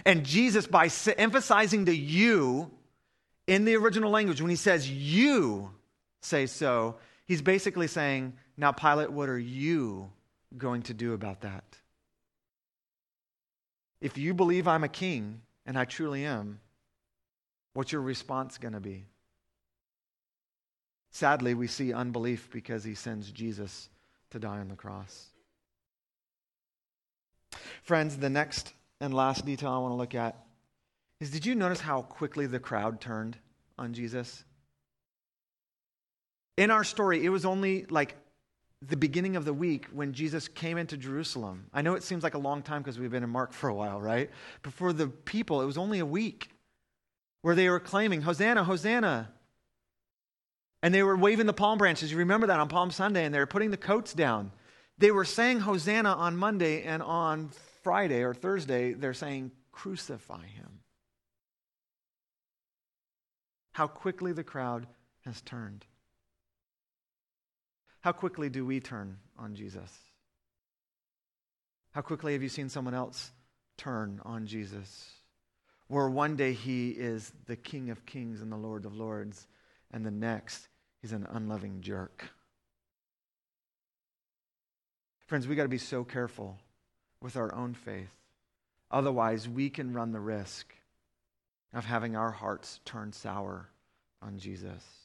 And 0.05 0.23
Jesus, 0.23 0.67
by 0.67 0.89
emphasizing 1.17 1.85
the 1.85 1.95
you 1.95 2.71
in 3.47 3.65
the 3.65 3.75
original 3.75 4.11
language, 4.11 4.41
when 4.41 4.49
he 4.49 4.55
says 4.55 4.89
you 4.89 5.71
say 6.21 6.45
so, 6.45 6.95
he's 7.25 7.41
basically 7.41 7.87
saying, 7.87 8.33
Now, 8.57 8.71
Pilate, 8.71 9.11
what 9.11 9.29
are 9.29 9.39
you 9.39 10.11
going 10.57 10.83
to 10.83 10.93
do 10.93 11.13
about 11.13 11.41
that? 11.41 11.63
If 14.01 14.17
you 14.17 14.33
believe 14.33 14.67
I'm 14.67 14.83
a 14.83 14.89
king, 14.89 15.41
and 15.65 15.77
I 15.77 15.85
truly 15.85 16.25
am, 16.25 16.59
what's 17.73 17.91
your 17.91 18.01
response 18.01 18.57
going 18.57 18.73
to 18.73 18.79
be? 18.79 19.05
Sadly, 21.11 21.53
we 21.53 21.67
see 21.67 21.93
unbelief 21.93 22.49
because 22.51 22.83
he 22.83 22.93
sends 22.93 23.31
Jesus 23.31 23.89
to 24.31 24.39
die 24.39 24.59
on 24.59 24.67
the 24.67 24.75
cross. 24.75 25.27
Friends, 27.83 28.17
the 28.17 28.29
next 28.29 28.73
and 28.99 29.13
last 29.13 29.45
detail 29.45 29.71
I 29.71 29.77
want 29.77 29.91
to 29.91 29.95
look 29.95 30.15
at 30.15 30.45
is 31.19 31.31
did 31.31 31.45
you 31.45 31.55
notice 31.55 31.79
how 31.79 32.01
quickly 32.01 32.47
the 32.47 32.59
crowd 32.59 32.99
turned 32.99 33.37
on 33.77 33.93
Jesus? 33.93 34.43
In 36.57 36.71
our 36.71 36.83
story, 36.83 37.25
it 37.25 37.29
was 37.29 37.45
only 37.45 37.85
like 37.85 38.15
the 38.81 38.97
beginning 38.97 39.35
of 39.35 39.45
the 39.45 39.53
week 39.53 39.87
when 39.91 40.13
Jesus 40.13 40.47
came 40.47 40.77
into 40.77 40.97
Jerusalem. 40.97 41.65
I 41.73 41.81
know 41.81 41.95
it 41.95 42.03
seems 42.03 42.23
like 42.23 42.33
a 42.33 42.39
long 42.39 42.61
time 42.61 42.81
because 42.81 42.99
we've 42.99 43.11
been 43.11 43.23
in 43.23 43.29
Mark 43.29 43.51
for 43.51 43.69
a 43.69 43.73
while, 43.73 43.99
right? 43.99 44.29
But 44.61 44.73
for 44.73 44.93
the 44.93 45.07
people, 45.07 45.61
it 45.61 45.65
was 45.65 45.77
only 45.77 45.99
a 45.99 46.05
week 46.05 46.49
where 47.41 47.55
they 47.55 47.69
were 47.69 47.79
claiming, 47.79 48.21
Hosanna, 48.21 48.63
Hosanna. 48.63 49.31
And 50.81 50.93
they 50.93 51.03
were 51.03 51.17
waving 51.17 51.45
the 51.45 51.53
palm 51.53 51.77
branches. 51.77 52.11
You 52.11 52.17
remember 52.19 52.47
that 52.47 52.59
on 52.59 52.69
Palm 52.69 52.91
Sunday, 52.91 53.25
and 53.25 53.33
they 53.33 53.39
were 53.39 53.45
putting 53.47 53.71
the 53.71 53.77
coats 53.77 54.13
down. 54.13 54.51
They 54.97 55.11
were 55.11 55.25
saying 55.25 55.61
Hosanna 55.61 56.13
on 56.13 56.37
Monday, 56.37 56.83
and 56.83 57.01
on 57.01 57.49
Friday 57.83 58.23
or 58.23 58.33
Thursday, 58.33 58.93
they're 58.93 59.13
saying, 59.13 59.51
Crucify 59.71 60.45
him. 60.45 60.79
How 63.73 63.87
quickly 63.87 64.31
the 64.31 64.43
crowd 64.43 64.87
has 65.25 65.41
turned. 65.41 65.85
How 68.05 68.11
quickly 68.11 68.49
do 68.49 68.63
we 68.63 68.79
turn 68.79 69.17
on 69.35 69.55
Jesus? 69.55 69.91
How 71.89 72.01
quickly 72.01 72.33
have 72.33 72.43
you 72.43 72.49
seen 72.49 72.69
someone 72.69 72.93
else 72.93 73.31
turn 73.77 74.21
on 74.23 74.45
Jesus? 74.45 75.09
Where 75.87 76.07
one 76.07 76.35
day 76.35 76.53
he 76.53 76.91
is 76.91 77.33
the 77.47 77.55
King 77.55 77.89
of 77.89 78.05
kings 78.05 78.41
and 78.41 78.51
the 78.51 78.57
Lord 78.57 78.85
of 78.85 78.95
lords, 78.95 79.47
and 79.91 80.05
the 80.05 80.11
next 80.11 80.67
He's 81.01 81.13
an 81.13 81.25
unloving 81.31 81.81
jerk. 81.81 82.29
Friends, 85.25 85.47
we 85.47 85.55
got 85.55 85.63
to 85.63 85.67
be 85.69 85.79
so 85.79 86.03
careful 86.03 86.59
with 87.23 87.35
our 87.35 87.55
own 87.55 87.73
faith. 87.73 88.13
Otherwise, 88.91 89.49
we 89.49 89.71
can 89.71 89.93
run 89.93 90.11
the 90.11 90.19
risk 90.19 90.75
of 91.73 91.85
having 91.85 92.15
our 92.15 92.29
hearts 92.29 92.81
turn 92.85 93.13
sour 93.13 93.71
on 94.21 94.37
Jesus. 94.37 95.04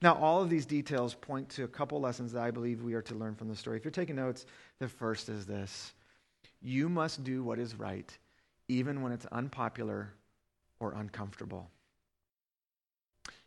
Now, 0.00 0.14
all 0.14 0.42
of 0.42 0.48
these 0.48 0.66
details 0.66 1.14
point 1.14 1.48
to 1.50 1.64
a 1.64 1.68
couple 1.68 2.00
lessons 2.00 2.32
that 2.32 2.42
I 2.42 2.50
believe 2.50 2.82
we 2.82 2.94
are 2.94 3.02
to 3.02 3.14
learn 3.14 3.34
from 3.34 3.48
the 3.48 3.56
story. 3.56 3.76
If 3.76 3.84
you're 3.84 3.90
taking 3.90 4.16
notes, 4.16 4.46
the 4.78 4.88
first 4.88 5.28
is 5.28 5.44
this 5.44 5.92
you 6.60 6.88
must 6.88 7.24
do 7.24 7.42
what 7.42 7.58
is 7.58 7.74
right, 7.74 8.16
even 8.68 9.02
when 9.02 9.12
it's 9.12 9.26
unpopular 9.26 10.12
or 10.80 10.92
uncomfortable. 10.94 11.70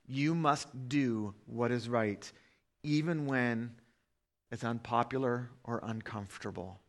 You 0.07 0.35
must 0.35 0.89
do 0.89 1.33
what 1.45 1.71
is 1.71 1.87
right, 1.87 2.29
even 2.83 3.25
when 3.25 3.71
it's 4.51 4.63
unpopular 4.63 5.49
or 5.63 5.79
uncomfortable. 5.83 6.79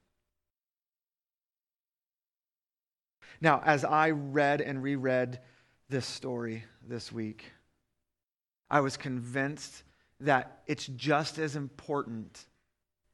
Now, 3.41 3.63
as 3.65 3.85
I 3.85 4.11
read 4.11 4.61
and 4.61 4.83
reread 4.83 5.41
this 5.89 6.07
story 6.07 6.65
this 6.87 7.13
week, 7.13 7.53
I 8.73 8.81
was 8.81 8.97
convinced 8.97 9.85
that 10.21 10.63
it's 10.67 10.87
just 10.87 11.39
as 11.39 11.55
important 11.55 12.47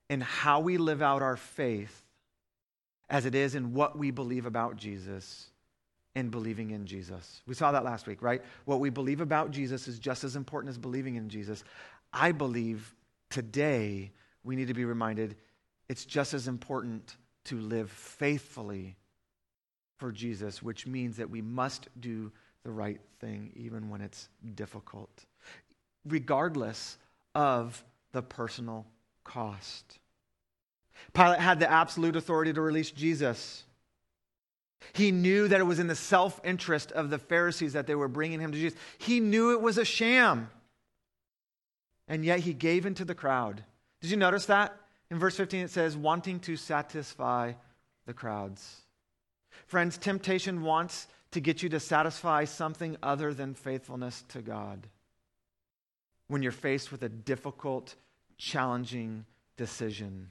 in 0.08 0.20
how 0.20 0.60
we 0.60 0.78
live 0.78 1.02
out 1.02 1.20
our 1.20 1.36
faith 1.36 2.04
as 3.10 3.26
it 3.26 3.34
is 3.34 3.54
in 3.54 3.74
what 3.74 3.98
we 3.98 4.10
believe 4.10 4.46
about 4.46 4.76
Jesus 4.76 5.50
in 6.14 6.30
believing 6.30 6.70
in 6.70 6.86
Jesus. 6.86 7.42
We 7.46 7.54
saw 7.54 7.72
that 7.72 7.84
last 7.84 8.06
week, 8.06 8.22
right? 8.22 8.42
What 8.64 8.80
we 8.80 8.90
believe 8.90 9.20
about 9.20 9.50
Jesus 9.50 9.88
is 9.88 9.98
just 9.98 10.24
as 10.24 10.36
important 10.36 10.70
as 10.70 10.78
believing 10.78 11.16
in 11.16 11.28
Jesus. 11.28 11.62
I 12.12 12.32
believe 12.32 12.94
today 13.30 14.12
we 14.42 14.56
need 14.56 14.68
to 14.68 14.74
be 14.74 14.84
reminded 14.84 15.36
it's 15.88 16.04
just 16.04 16.34
as 16.34 16.48
important 16.48 17.16
to 17.46 17.58
live 17.60 17.90
faithfully 17.90 18.96
for 19.96 20.12
Jesus, 20.12 20.62
which 20.62 20.86
means 20.86 21.16
that 21.16 21.30
we 21.30 21.42
must 21.42 21.88
do 22.00 22.30
the 22.64 22.70
right 22.70 23.00
thing 23.20 23.52
even 23.56 23.88
when 23.88 24.00
it's 24.00 24.28
difficult, 24.54 25.24
regardless 26.08 26.98
of 27.34 27.84
the 28.12 28.22
personal 28.22 28.86
cost. 29.24 29.98
Pilate 31.12 31.40
had 31.40 31.60
the 31.60 31.70
absolute 31.70 32.16
authority 32.16 32.52
to 32.52 32.60
release 32.60 32.90
Jesus. 32.90 33.64
He 34.92 35.12
knew 35.12 35.48
that 35.48 35.60
it 35.60 35.64
was 35.64 35.78
in 35.78 35.86
the 35.86 35.94
self 35.94 36.40
interest 36.44 36.92
of 36.92 37.10
the 37.10 37.18
Pharisees 37.18 37.72
that 37.72 37.86
they 37.86 37.94
were 37.94 38.08
bringing 38.08 38.40
him 38.40 38.52
to 38.52 38.58
Jesus. 38.58 38.78
He 38.98 39.20
knew 39.20 39.52
it 39.52 39.60
was 39.60 39.78
a 39.78 39.84
sham. 39.84 40.50
And 42.06 42.24
yet 42.24 42.40
he 42.40 42.54
gave 42.54 42.86
into 42.86 43.04
the 43.04 43.14
crowd. 43.14 43.64
Did 44.00 44.10
you 44.10 44.16
notice 44.16 44.46
that? 44.46 44.74
In 45.10 45.18
verse 45.18 45.36
15, 45.36 45.66
it 45.66 45.70
says, 45.70 45.96
wanting 45.96 46.40
to 46.40 46.56
satisfy 46.56 47.52
the 48.06 48.14
crowds. 48.14 48.82
Friends, 49.66 49.98
temptation 49.98 50.62
wants 50.62 51.08
to 51.32 51.40
get 51.40 51.62
you 51.62 51.68
to 51.70 51.80
satisfy 51.80 52.44
something 52.44 52.96
other 53.02 53.34
than 53.34 53.54
faithfulness 53.54 54.24
to 54.28 54.40
God. 54.40 54.86
When 56.28 56.42
you're 56.42 56.52
faced 56.52 56.92
with 56.92 57.02
a 57.02 57.08
difficult, 57.08 57.94
challenging 58.36 59.24
decision, 59.56 60.30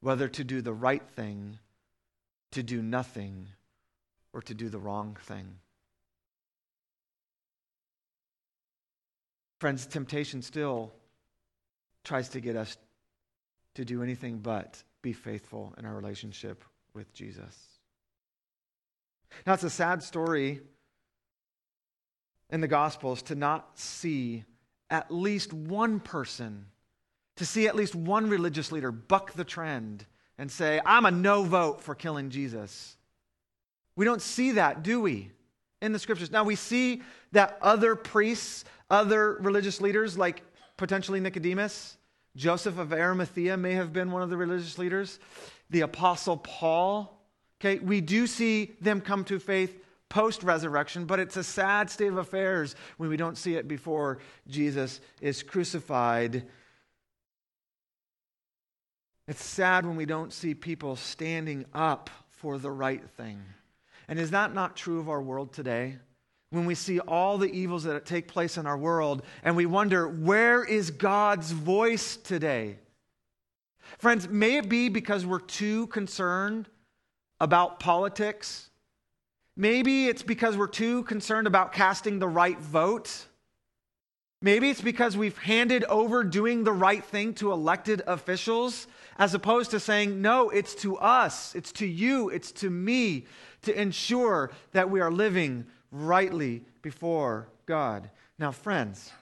whether 0.00 0.28
to 0.28 0.44
do 0.44 0.60
the 0.60 0.72
right 0.72 1.08
thing 1.16 1.58
to 2.54 2.62
do 2.62 2.82
nothing 2.82 3.48
or 4.32 4.40
to 4.42 4.54
do 4.54 4.68
the 4.68 4.78
wrong 4.78 5.16
thing. 5.22 5.56
Friends, 9.58 9.86
temptation 9.86 10.40
still 10.40 10.92
tries 12.04 12.28
to 12.30 12.40
get 12.40 12.54
us 12.54 12.76
to 13.74 13.84
do 13.84 14.02
anything 14.02 14.38
but 14.38 14.82
be 15.02 15.12
faithful 15.12 15.74
in 15.78 15.84
our 15.84 15.94
relationship 15.94 16.64
with 16.92 17.12
Jesus. 17.12 17.56
Now, 19.46 19.54
it's 19.54 19.64
a 19.64 19.70
sad 19.70 20.02
story 20.02 20.60
in 22.50 22.60
the 22.60 22.68
Gospels 22.68 23.22
to 23.22 23.34
not 23.34 23.78
see 23.78 24.44
at 24.94 25.10
least 25.10 25.52
one 25.52 25.98
person, 25.98 26.66
to 27.34 27.44
see 27.44 27.66
at 27.66 27.74
least 27.74 27.96
one 27.96 28.30
religious 28.30 28.70
leader 28.70 28.92
buck 28.92 29.32
the 29.32 29.42
trend 29.42 30.06
and 30.38 30.48
say, 30.48 30.80
I'm 30.86 31.04
a 31.04 31.10
no 31.10 31.42
vote 31.42 31.82
for 31.82 31.96
killing 31.96 32.30
Jesus. 32.30 32.96
We 33.96 34.04
don't 34.04 34.22
see 34.22 34.52
that, 34.52 34.84
do 34.84 35.00
we, 35.00 35.32
in 35.82 35.90
the 35.90 35.98
scriptures? 35.98 36.30
Now, 36.30 36.44
we 36.44 36.54
see 36.54 37.02
that 37.32 37.58
other 37.60 37.96
priests, 37.96 38.64
other 38.88 39.32
religious 39.40 39.80
leaders, 39.80 40.16
like 40.16 40.42
potentially 40.76 41.18
Nicodemus, 41.18 41.96
Joseph 42.36 42.78
of 42.78 42.92
Arimathea 42.92 43.56
may 43.56 43.72
have 43.72 43.92
been 43.92 44.12
one 44.12 44.22
of 44.22 44.30
the 44.30 44.36
religious 44.36 44.78
leaders, 44.78 45.18
the 45.70 45.80
Apostle 45.80 46.36
Paul. 46.36 47.20
Okay, 47.60 47.80
we 47.80 48.00
do 48.00 48.28
see 48.28 48.76
them 48.80 49.00
come 49.00 49.24
to 49.24 49.40
faith 49.40 49.83
post 50.08 50.42
resurrection, 50.42 51.06
but 51.06 51.18
it's 51.18 51.36
a 51.36 51.44
sad 51.44 51.90
state 51.90 52.08
of 52.08 52.18
affairs 52.18 52.76
when 52.96 53.08
we 53.08 53.16
don't 53.16 53.36
see 53.36 53.56
it 53.56 53.66
before 53.66 54.18
Jesus 54.48 55.00
is 55.20 55.42
crucified. 55.42 56.44
It's 59.26 59.44
sad 59.44 59.86
when 59.86 59.96
we 59.96 60.06
don't 60.06 60.32
see 60.32 60.54
people 60.54 60.96
standing 60.96 61.64
up 61.72 62.10
for 62.28 62.58
the 62.58 62.70
right 62.70 63.02
thing. 63.16 63.42
And 64.06 64.18
is 64.18 64.30
that 64.32 64.54
not 64.54 64.76
true 64.76 65.00
of 65.00 65.08
our 65.08 65.22
world 65.22 65.52
today? 65.52 65.96
When 66.50 66.66
we 66.66 66.74
see 66.74 67.00
all 67.00 67.38
the 67.38 67.50
evils 67.50 67.84
that 67.84 68.04
take 68.04 68.28
place 68.28 68.58
in 68.58 68.66
our 68.66 68.76
world 68.76 69.22
and 69.42 69.56
we 69.56 69.66
wonder, 69.66 70.06
where 70.06 70.62
is 70.62 70.90
God's 70.90 71.50
voice 71.50 72.16
today? 72.16 72.78
Friends, 73.98 74.28
may 74.28 74.58
it 74.58 74.68
be 74.68 74.88
because 74.88 75.26
we're 75.26 75.40
too 75.40 75.86
concerned 75.88 76.68
about 77.40 77.80
politics? 77.80 78.70
Maybe 79.56 80.08
it's 80.08 80.22
because 80.22 80.56
we're 80.56 80.66
too 80.66 81.04
concerned 81.04 81.46
about 81.46 81.72
casting 81.72 82.18
the 82.18 82.28
right 82.28 82.58
vote. 82.58 83.26
Maybe 84.42 84.68
it's 84.68 84.80
because 84.80 85.16
we've 85.16 85.38
handed 85.38 85.84
over 85.84 86.24
doing 86.24 86.64
the 86.64 86.72
right 86.72 87.04
thing 87.04 87.34
to 87.34 87.52
elected 87.52 88.02
officials 88.06 88.86
as 89.16 89.32
opposed 89.32 89.70
to 89.70 89.80
saying, 89.80 90.20
no, 90.20 90.50
it's 90.50 90.74
to 90.76 90.96
us, 90.98 91.54
it's 91.54 91.72
to 91.72 91.86
you, 91.86 92.28
it's 92.30 92.52
to 92.52 92.68
me 92.68 93.26
to 93.62 93.80
ensure 93.80 94.50
that 94.72 94.90
we 94.90 95.00
are 95.00 95.10
living 95.10 95.66
rightly 95.90 96.62
before 96.82 97.48
God. 97.64 98.10
Now, 98.38 98.50
friends, 98.50 99.12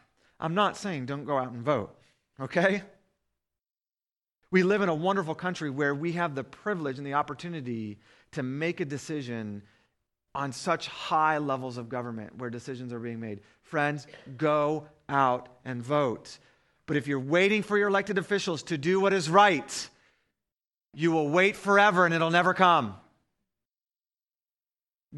I'm 0.40 0.54
not 0.54 0.76
saying 0.76 1.06
don't 1.06 1.24
go 1.24 1.38
out 1.38 1.52
and 1.52 1.62
vote, 1.62 1.94
okay? 2.40 2.82
We 4.50 4.62
live 4.62 4.82
in 4.82 4.88
a 4.88 4.94
wonderful 4.94 5.34
country 5.34 5.70
where 5.70 5.94
we 5.94 6.12
have 6.12 6.34
the 6.34 6.42
privilege 6.44 6.98
and 6.98 7.06
the 7.06 7.14
opportunity 7.14 7.98
to 8.32 8.42
make 8.42 8.80
a 8.80 8.84
decision 8.84 9.62
on 10.34 10.52
such 10.52 10.88
high 10.88 11.38
levels 11.38 11.76
of 11.76 11.88
government 11.88 12.38
where 12.38 12.50
decisions 12.50 12.92
are 12.92 12.98
being 12.98 13.20
made. 13.20 13.40
Friends, 13.62 14.06
go 14.36 14.86
out 15.08 15.48
and 15.64 15.82
vote. 15.82 16.38
But 16.86 16.96
if 16.96 17.06
you're 17.06 17.20
waiting 17.20 17.62
for 17.62 17.76
your 17.76 17.88
elected 17.88 18.18
officials 18.18 18.62
to 18.64 18.78
do 18.78 19.00
what 19.00 19.12
is 19.12 19.28
right, 19.28 19.88
you 20.94 21.12
will 21.12 21.28
wait 21.28 21.56
forever 21.56 22.04
and 22.04 22.14
it'll 22.14 22.30
never 22.30 22.54
come. 22.54 22.94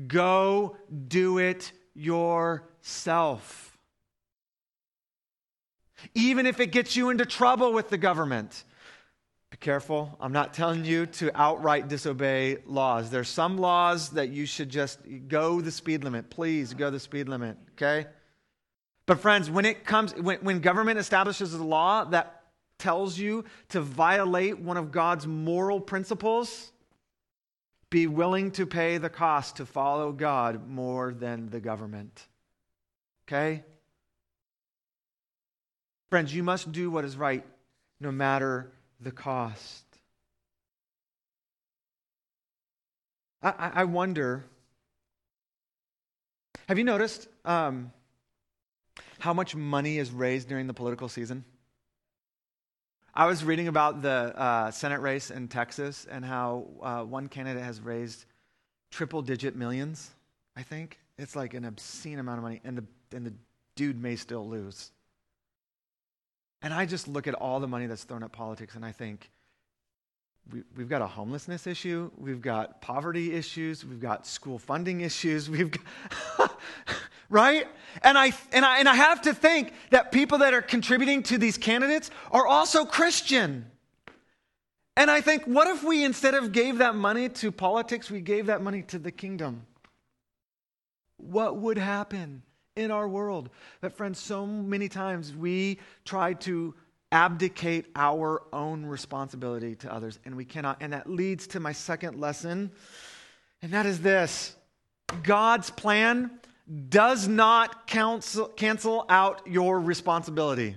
Go 0.06 0.76
do 1.08 1.38
it 1.38 1.72
yourself. 1.94 3.78
Even 6.14 6.46
if 6.46 6.60
it 6.60 6.66
gets 6.66 6.96
you 6.96 7.10
into 7.10 7.24
trouble 7.24 7.72
with 7.72 7.88
the 7.88 7.96
government. 7.96 8.64
Be 9.54 9.58
careful. 9.58 10.16
I'm 10.20 10.32
not 10.32 10.52
telling 10.52 10.84
you 10.84 11.06
to 11.06 11.30
outright 11.32 11.86
disobey 11.86 12.58
laws. 12.66 13.10
There's 13.10 13.28
some 13.28 13.56
laws 13.56 14.08
that 14.10 14.30
you 14.30 14.46
should 14.46 14.68
just 14.68 14.98
go 15.28 15.60
the 15.60 15.70
speed 15.70 16.02
limit. 16.02 16.28
Please 16.28 16.74
go 16.74 16.90
the 16.90 16.98
speed 16.98 17.28
limit, 17.28 17.56
okay? 17.74 18.08
But 19.06 19.20
friends, 19.20 19.48
when 19.48 19.64
it 19.64 19.84
comes 19.84 20.12
when, 20.16 20.40
when 20.40 20.58
government 20.58 20.98
establishes 20.98 21.54
a 21.54 21.62
law 21.62 22.02
that 22.06 22.42
tells 22.80 23.16
you 23.16 23.44
to 23.68 23.80
violate 23.80 24.58
one 24.58 24.76
of 24.76 24.90
God's 24.90 25.24
moral 25.24 25.78
principles, 25.78 26.72
be 27.90 28.08
willing 28.08 28.50
to 28.50 28.66
pay 28.66 28.98
the 28.98 29.08
cost 29.08 29.58
to 29.58 29.66
follow 29.66 30.10
God 30.10 30.68
more 30.68 31.14
than 31.14 31.48
the 31.50 31.60
government. 31.60 32.26
Okay? 33.28 33.62
Friends, 36.10 36.34
you 36.34 36.42
must 36.42 36.72
do 36.72 36.90
what 36.90 37.04
is 37.04 37.16
right 37.16 37.46
no 38.00 38.10
matter 38.10 38.72
the 39.04 39.12
cost. 39.12 39.84
I, 43.42 43.70
I 43.74 43.84
wonder 43.84 44.44
have 46.68 46.78
you 46.78 46.84
noticed 46.84 47.28
um, 47.44 47.92
how 49.18 49.34
much 49.34 49.54
money 49.54 49.98
is 49.98 50.10
raised 50.10 50.48
during 50.48 50.66
the 50.66 50.72
political 50.72 51.10
season? 51.10 51.44
I 53.14 53.26
was 53.26 53.44
reading 53.44 53.68
about 53.68 54.00
the 54.00 54.10
uh, 54.10 54.70
Senate 54.70 55.00
race 55.00 55.30
in 55.30 55.48
Texas 55.48 56.06
and 56.10 56.24
how 56.24 56.66
uh, 56.82 57.02
one 57.02 57.28
candidate 57.28 57.62
has 57.62 57.80
raised 57.80 58.24
triple 58.90 59.20
digit 59.20 59.54
millions, 59.54 60.10
I 60.56 60.62
think. 60.62 60.98
It's 61.18 61.36
like 61.36 61.52
an 61.54 61.64
obscene 61.64 62.18
amount 62.18 62.38
of 62.38 62.44
money, 62.44 62.60
and 62.64 62.78
the, 62.78 62.84
and 63.16 63.26
the 63.26 63.34
dude 63.76 64.00
may 64.00 64.16
still 64.16 64.48
lose. 64.48 64.90
And 66.64 66.72
I 66.72 66.86
just 66.86 67.08
look 67.08 67.26
at 67.26 67.34
all 67.34 67.60
the 67.60 67.68
money 67.68 67.84
that's 67.86 68.04
thrown 68.04 68.22
at 68.22 68.32
politics 68.32 68.74
and 68.74 68.86
I 68.86 68.90
think, 68.90 69.30
we, 70.50 70.62
have 70.78 70.88
got 70.88 71.02
a 71.02 71.06
homelessness 71.06 71.66
issue, 71.66 72.10
we've 72.16 72.40
got 72.40 72.80
poverty 72.80 73.34
issues, 73.34 73.84
we've 73.84 74.00
got 74.00 74.26
school 74.26 74.58
funding 74.58 75.02
issues, 75.02 75.50
we've 75.50 75.70
got, 75.70 76.58
right? 77.28 77.66
And 78.00 78.16
I, 78.16 78.32
and, 78.50 78.64
I, 78.64 78.78
and 78.78 78.88
I 78.88 78.94
have 78.94 79.20
to 79.22 79.34
think 79.34 79.74
that 79.90 80.10
people 80.10 80.38
that 80.38 80.54
are 80.54 80.62
contributing 80.62 81.22
to 81.24 81.36
these 81.36 81.58
candidates 81.58 82.10
are 82.30 82.46
also 82.46 82.86
Christian. 82.86 83.70
And 84.96 85.10
I 85.10 85.20
think, 85.20 85.44
what 85.44 85.68
if 85.68 85.84
we, 85.84 86.02
instead 86.02 86.32
of 86.32 86.52
gave 86.52 86.78
that 86.78 86.94
money 86.94 87.28
to 87.28 87.52
politics, 87.52 88.10
we 88.10 88.22
gave 88.22 88.46
that 88.46 88.62
money 88.62 88.80
to 88.84 88.98
the 88.98 89.12
kingdom? 89.12 89.66
What 91.18 91.58
would 91.58 91.76
happen? 91.76 92.42
In 92.76 92.90
our 92.90 93.08
world. 93.08 93.50
But, 93.80 93.96
friends, 93.96 94.18
so 94.18 94.46
many 94.46 94.88
times 94.88 95.34
we 95.34 95.78
try 96.04 96.34
to 96.34 96.74
abdicate 97.12 97.86
our 97.94 98.42
own 98.52 98.84
responsibility 98.86 99.76
to 99.76 99.92
others, 99.92 100.18
and 100.24 100.36
we 100.36 100.44
cannot. 100.44 100.78
And 100.80 100.92
that 100.92 101.08
leads 101.08 101.46
to 101.48 101.60
my 101.60 101.72
second 101.72 102.20
lesson, 102.20 102.72
and 103.62 103.72
that 103.72 103.86
is 103.86 104.00
this 104.00 104.56
God's 105.22 105.70
plan 105.70 106.30
does 106.88 107.28
not 107.28 107.86
cancel, 107.86 108.48
cancel 108.48 109.06
out 109.08 109.42
your 109.46 109.80
responsibility. 109.80 110.76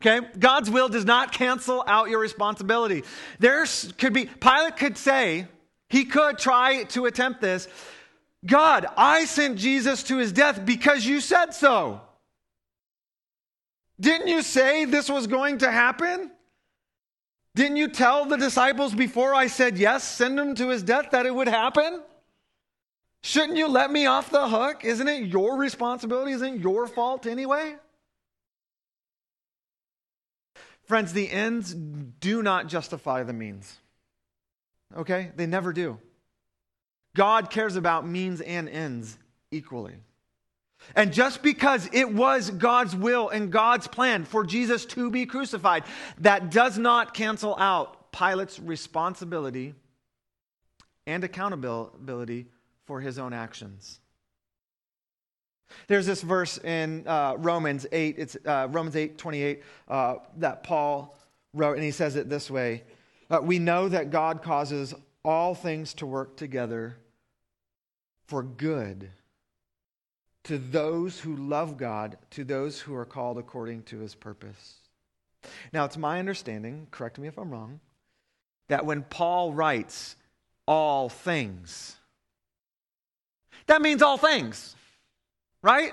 Okay? 0.00 0.26
God's 0.38 0.70
will 0.70 0.88
does 0.88 1.04
not 1.04 1.32
cancel 1.32 1.84
out 1.86 2.08
your 2.08 2.20
responsibility. 2.20 3.04
There 3.38 3.66
could 3.98 4.14
be, 4.14 4.26
Pilate 4.26 4.76
could 4.76 4.96
say, 4.96 5.46
he 5.88 6.04
could 6.04 6.38
try 6.38 6.84
to 6.84 7.06
attempt 7.06 7.40
this. 7.40 7.68
God, 8.46 8.86
I 8.96 9.26
sent 9.26 9.58
Jesus 9.58 10.02
to 10.04 10.16
his 10.16 10.32
death 10.32 10.64
because 10.64 11.04
you 11.04 11.20
said 11.20 11.52
so. 11.52 12.00
Didn't 13.98 14.28
you 14.28 14.42
say 14.42 14.86
this 14.86 15.10
was 15.10 15.26
going 15.26 15.58
to 15.58 15.70
happen? 15.70 16.30
Didn't 17.54 17.76
you 17.76 17.88
tell 17.88 18.24
the 18.24 18.36
disciples 18.36 18.94
before 18.94 19.34
I 19.34 19.48
said 19.48 19.76
yes, 19.76 20.04
send 20.04 20.38
him 20.38 20.54
to 20.54 20.68
his 20.68 20.82
death, 20.82 21.10
that 21.10 21.26
it 21.26 21.34
would 21.34 21.48
happen? 21.48 22.02
Shouldn't 23.22 23.58
you 23.58 23.68
let 23.68 23.90
me 23.90 24.06
off 24.06 24.30
the 24.30 24.48
hook? 24.48 24.84
Isn't 24.84 25.08
it 25.08 25.24
your 25.24 25.58
responsibility? 25.58 26.32
Isn't 26.32 26.54
it 26.54 26.60
your 26.60 26.86
fault 26.86 27.26
anyway? 27.26 27.74
Friends, 30.84 31.12
the 31.12 31.30
ends 31.30 31.74
do 31.74 32.42
not 32.42 32.68
justify 32.68 33.22
the 33.22 33.32
means. 33.32 33.76
Okay? 34.96 35.30
They 35.36 35.46
never 35.46 35.72
do. 35.72 35.98
God 37.14 37.50
cares 37.50 37.76
about 37.76 38.06
means 38.06 38.40
and 38.40 38.68
ends 38.68 39.18
equally. 39.50 39.94
And 40.96 41.12
just 41.12 41.42
because 41.42 41.88
it 41.92 42.12
was 42.12 42.50
God's 42.50 42.96
will 42.96 43.28
and 43.28 43.52
God's 43.52 43.86
plan 43.86 44.24
for 44.24 44.44
Jesus 44.44 44.86
to 44.86 45.10
be 45.10 45.26
crucified, 45.26 45.84
that 46.18 46.50
does 46.50 46.78
not 46.78 47.14
cancel 47.14 47.56
out 47.58 48.12
Pilate's 48.12 48.58
responsibility 48.58 49.74
and 51.06 51.22
accountability 51.22 52.46
for 52.86 53.00
his 53.00 53.18
own 53.18 53.32
actions. 53.32 54.00
There's 55.86 56.06
this 56.06 56.22
verse 56.22 56.58
in 56.58 57.06
uh, 57.06 57.34
Romans 57.38 57.86
8, 57.92 58.14
it's 58.18 58.36
uh, 58.44 58.68
Romans 58.70 58.96
8, 58.96 59.18
28, 59.18 59.62
uh, 59.88 60.14
that 60.38 60.62
Paul 60.64 61.16
wrote, 61.54 61.74
and 61.74 61.84
he 61.84 61.90
says 61.90 62.16
it 62.16 62.28
this 62.28 62.50
way 62.50 62.82
We 63.42 63.58
know 63.58 63.88
that 63.88 64.10
God 64.10 64.42
causes 64.42 64.94
all 65.24 65.54
things 65.54 65.94
to 65.94 66.06
work 66.06 66.36
together 66.36 66.96
for 68.26 68.42
good 68.42 69.10
to 70.44 70.58
those 70.58 71.20
who 71.20 71.36
love 71.36 71.76
God, 71.76 72.16
to 72.30 72.44
those 72.44 72.80
who 72.80 72.94
are 72.94 73.04
called 73.04 73.38
according 73.38 73.82
to 73.84 73.98
his 73.98 74.14
purpose. 74.14 74.76
Now, 75.72 75.84
it's 75.84 75.96
my 75.96 76.18
understanding, 76.18 76.86
correct 76.90 77.18
me 77.18 77.28
if 77.28 77.38
I'm 77.38 77.50
wrong, 77.50 77.80
that 78.68 78.86
when 78.86 79.02
Paul 79.02 79.52
writes 79.52 80.16
all 80.66 81.08
things, 81.08 81.96
that 83.66 83.82
means 83.82 84.02
all 84.02 84.16
things, 84.16 84.74
right? 85.62 85.92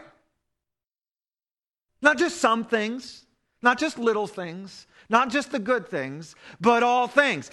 Not 2.02 2.18
just 2.18 2.38
some 2.38 2.64
things, 2.64 3.26
not 3.62 3.78
just 3.80 3.98
little 3.98 4.28
things, 4.28 4.88
not 5.10 5.30
just 5.30 5.52
the 5.52 5.60
good 5.60 5.88
things, 5.88 6.36
but 6.62 6.84
all 6.84 7.08
things. 7.08 7.50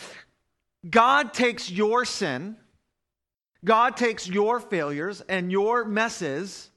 God 0.89 1.33
takes 1.33 1.71
your 1.71 2.05
sin, 2.05 2.57
God 3.65 3.97
takes 3.97 4.29
your 4.29 4.61
failures 4.61 5.23
and 5.29 5.51
your 5.51 5.85
messes, 5.85 6.71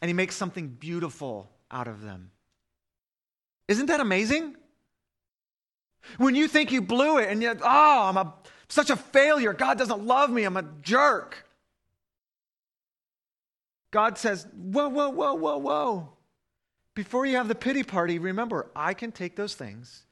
and 0.00 0.08
He 0.08 0.14
makes 0.14 0.34
something 0.34 0.68
beautiful 0.68 1.50
out 1.70 1.88
of 1.88 2.02
them. 2.02 2.30
Isn't 3.68 3.86
that 3.86 4.00
amazing? 4.00 4.56
When 6.18 6.34
you 6.34 6.48
think 6.48 6.70
you 6.70 6.80
blew 6.80 7.18
it 7.18 7.28
and 7.28 7.42
you're, 7.42 7.56
oh, 7.60 8.08
I'm 8.08 8.16
a, 8.16 8.34
such 8.68 8.90
a 8.90 8.96
failure. 8.96 9.52
God 9.52 9.76
doesn't 9.76 10.06
love 10.06 10.30
me. 10.30 10.44
I'm 10.44 10.56
a 10.56 10.64
jerk. 10.82 11.44
God 13.90 14.16
says, 14.16 14.46
whoa, 14.54 14.88
whoa, 14.88 15.10
whoa, 15.10 15.34
whoa, 15.34 15.58
whoa. 15.58 16.08
Before 16.94 17.26
you 17.26 17.36
have 17.36 17.48
the 17.48 17.54
pity 17.54 17.82
party, 17.82 18.18
remember, 18.18 18.70
I 18.74 18.94
can 18.94 19.12
take 19.12 19.36
those 19.36 19.54
things 19.54 20.06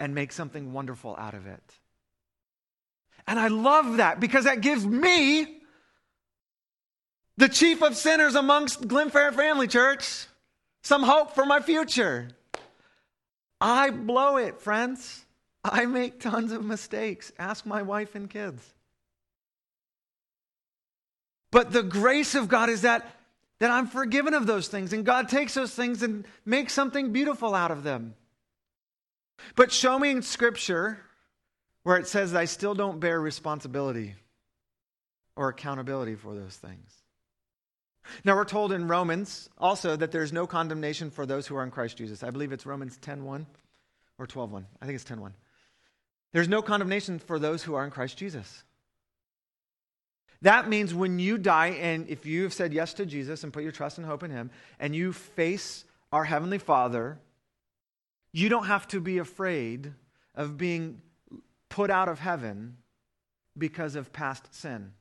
and 0.00 0.14
make 0.14 0.32
something 0.32 0.72
wonderful 0.72 1.14
out 1.18 1.34
of 1.34 1.46
it. 1.46 1.62
And 3.26 3.38
I 3.38 3.48
love 3.48 3.96
that 3.98 4.20
because 4.20 4.44
that 4.44 4.60
gives 4.60 4.86
me, 4.86 5.60
the 7.36 7.48
chief 7.48 7.82
of 7.82 7.96
sinners 7.96 8.34
amongst 8.34 8.86
Glenfair 8.86 9.34
Family 9.34 9.66
Church, 9.66 10.26
some 10.82 11.02
hope 11.02 11.34
for 11.34 11.44
my 11.44 11.60
future. 11.60 12.28
I 13.60 13.90
blow 13.90 14.36
it, 14.36 14.60
friends. 14.60 15.24
I 15.64 15.86
make 15.86 16.20
tons 16.20 16.52
of 16.52 16.64
mistakes. 16.64 17.32
Ask 17.38 17.64
my 17.64 17.82
wife 17.82 18.14
and 18.14 18.28
kids. 18.28 18.62
But 21.50 21.72
the 21.72 21.82
grace 21.82 22.34
of 22.34 22.48
God 22.48 22.68
is 22.68 22.82
that, 22.82 23.06
that 23.60 23.70
I'm 23.70 23.86
forgiven 23.86 24.34
of 24.34 24.46
those 24.46 24.68
things, 24.68 24.92
and 24.92 25.04
God 25.04 25.28
takes 25.28 25.54
those 25.54 25.72
things 25.72 26.02
and 26.02 26.26
makes 26.44 26.72
something 26.74 27.12
beautiful 27.12 27.54
out 27.54 27.70
of 27.70 27.84
them. 27.84 28.14
But 29.56 29.72
show 29.72 29.98
me 29.98 30.10
in 30.10 30.22
Scripture 30.22 31.00
where 31.84 31.96
it 31.96 32.08
says, 32.08 32.34
I 32.34 32.46
still 32.46 32.74
don't 32.74 32.98
bear 32.98 33.20
responsibility 33.20 34.14
or 35.36 35.48
accountability 35.48 36.16
for 36.16 36.34
those 36.34 36.56
things. 36.56 36.90
Now 38.24 38.34
we're 38.36 38.44
told 38.44 38.72
in 38.72 38.88
Romans 38.88 39.48
also 39.56 39.96
that 39.96 40.10
there's 40.10 40.32
no 40.32 40.46
condemnation 40.46 41.10
for 41.10 41.24
those 41.24 41.46
who 41.46 41.56
are 41.56 41.62
in 41.62 41.70
Christ 41.70 41.96
Jesus. 41.96 42.22
I 42.22 42.30
believe 42.30 42.52
it's 42.52 42.66
Romans 42.66 42.98
10:1 42.98 43.46
or 44.18 44.26
12:1. 44.26 44.66
I 44.80 44.86
think 44.86 44.96
it's 44.96 45.04
10:1. 45.04 45.32
There's 46.32 46.48
no 46.48 46.62
condemnation 46.62 47.18
for 47.18 47.38
those 47.38 47.62
who 47.62 47.74
are 47.74 47.84
in 47.84 47.90
Christ 47.90 48.18
Jesus. 48.18 48.64
That 50.42 50.68
means 50.68 50.92
when 50.92 51.18
you 51.18 51.38
die, 51.38 51.68
and 51.68 52.06
if 52.08 52.26
you 52.26 52.42
have 52.42 52.52
said 52.52 52.74
yes 52.74 52.92
to 52.94 53.06
Jesus 53.06 53.44
and 53.44 53.52
put 53.52 53.62
your 53.62 53.72
trust 53.72 53.96
and 53.96 54.06
hope 54.06 54.22
in 54.22 54.30
Him, 54.30 54.50
and 54.78 54.94
you 54.94 55.12
face 55.12 55.84
our 56.12 56.24
Heavenly 56.24 56.58
Father, 56.58 57.18
you 58.32 58.48
don't 58.48 58.66
have 58.66 58.86
to 58.88 59.00
be 59.00 59.18
afraid 59.18 59.94
of 60.34 60.58
being 60.58 61.00
put 61.74 61.90
out 61.90 62.08
of 62.08 62.20
heaven 62.20 62.76
because 63.58 63.96
of 63.96 64.12
past 64.12 64.54
sin. 64.54 64.92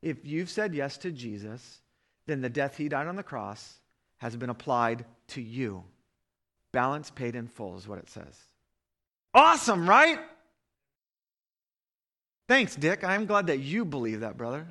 If 0.00 0.24
you've 0.24 0.48
said 0.48 0.74
yes 0.74 0.96
to 0.98 1.10
Jesus, 1.10 1.82
then 2.26 2.40
the 2.40 2.48
death 2.48 2.78
He 2.78 2.88
died 2.88 3.06
on 3.06 3.16
the 3.16 3.22
cross 3.22 3.74
has 4.16 4.34
been 4.34 4.48
applied 4.48 5.04
to 5.28 5.42
you. 5.42 5.84
Balance 6.72 7.10
paid 7.10 7.34
in 7.34 7.46
full 7.46 7.76
is 7.76 7.86
what 7.86 7.98
it 7.98 8.08
says. 8.08 8.38
Awesome, 9.34 9.86
right? 9.86 10.18
Thanks, 12.48 12.74
Dick. 12.74 13.04
I'm 13.04 13.26
glad 13.26 13.48
that 13.48 13.58
you 13.58 13.84
believe 13.84 14.20
that, 14.20 14.38
brother. 14.38 14.66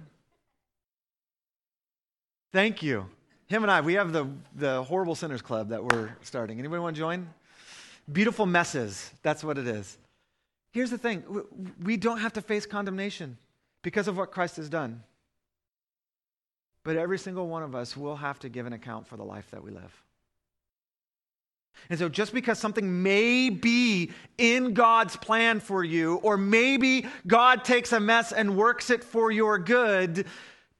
Thank 2.51 2.81
you. 2.81 3.05
Him 3.45 3.61
and 3.61 3.71
I, 3.71 3.81
we 3.81 3.93
have 3.93 4.11
the, 4.11 4.27
the 4.55 4.81
Horrible 4.81 5.13
Sinners 5.13 5.43
Club 5.43 5.69
that 5.69 5.83
we're 5.83 6.09
starting. 6.23 6.57
Anybody 6.57 6.79
want 6.79 6.95
to 6.95 6.99
join? 6.99 7.29
Beautiful 8.11 8.47
messes. 8.47 9.11
That's 9.21 9.43
what 9.43 9.59
it 9.59 9.67
is. 9.67 9.99
Here's 10.71 10.89
the 10.89 10.97
thing 10.97 11.23
we 11.81 11.97
don't 11.97 12.19
have 12.19 12.33
to 12.33 12.41
face 12.41 12.65
condemnation 12.65 13.37
because 13.81 14.07
of 14.07 14.17
what 14.17 14.31
Christ 14.31 14.57
has 14.57 14.69
done. 14.69 15.03
But 16.83 16.95
every 16.95 17.19
single 17.19 17.47
one 17.47 17.63
of 17.63 17.75
us 17.75 17.97
will 17.97 18.15
have 18.15 18.39
to 18.39 18.49
give 18.49 18.65
an 18.65 18.73
account 18.73 19.07
for 19.07 19.17
the 19.17 19.23
life 19.23 19.51
that 19.51 19.63
we 19.63 19.71
live. 19.71 20.03
And 21.89 21.99
so, 21.99 22.09
just 22.09 22.33
because 22.33 22.59
something 22.59 23.03
may 23.03 23.49
be 23.49 24.11
in 24.37 24.73
God's 24.73 25.15
plan 25.15 25.59
for 25.59 25.83
you, 25.83 26.15
or 26.15 26.37
maybe 26.37 27.05
God 27.25 27.63
takes 27.63 27.93
a 27.93 27.99
mess 27.99 28.31
and 28.31 28.57
works 28.57 28.89
it 28.89 29.03
for 29.03 29.31
your 29.31 29.59
good, 29.59 30.25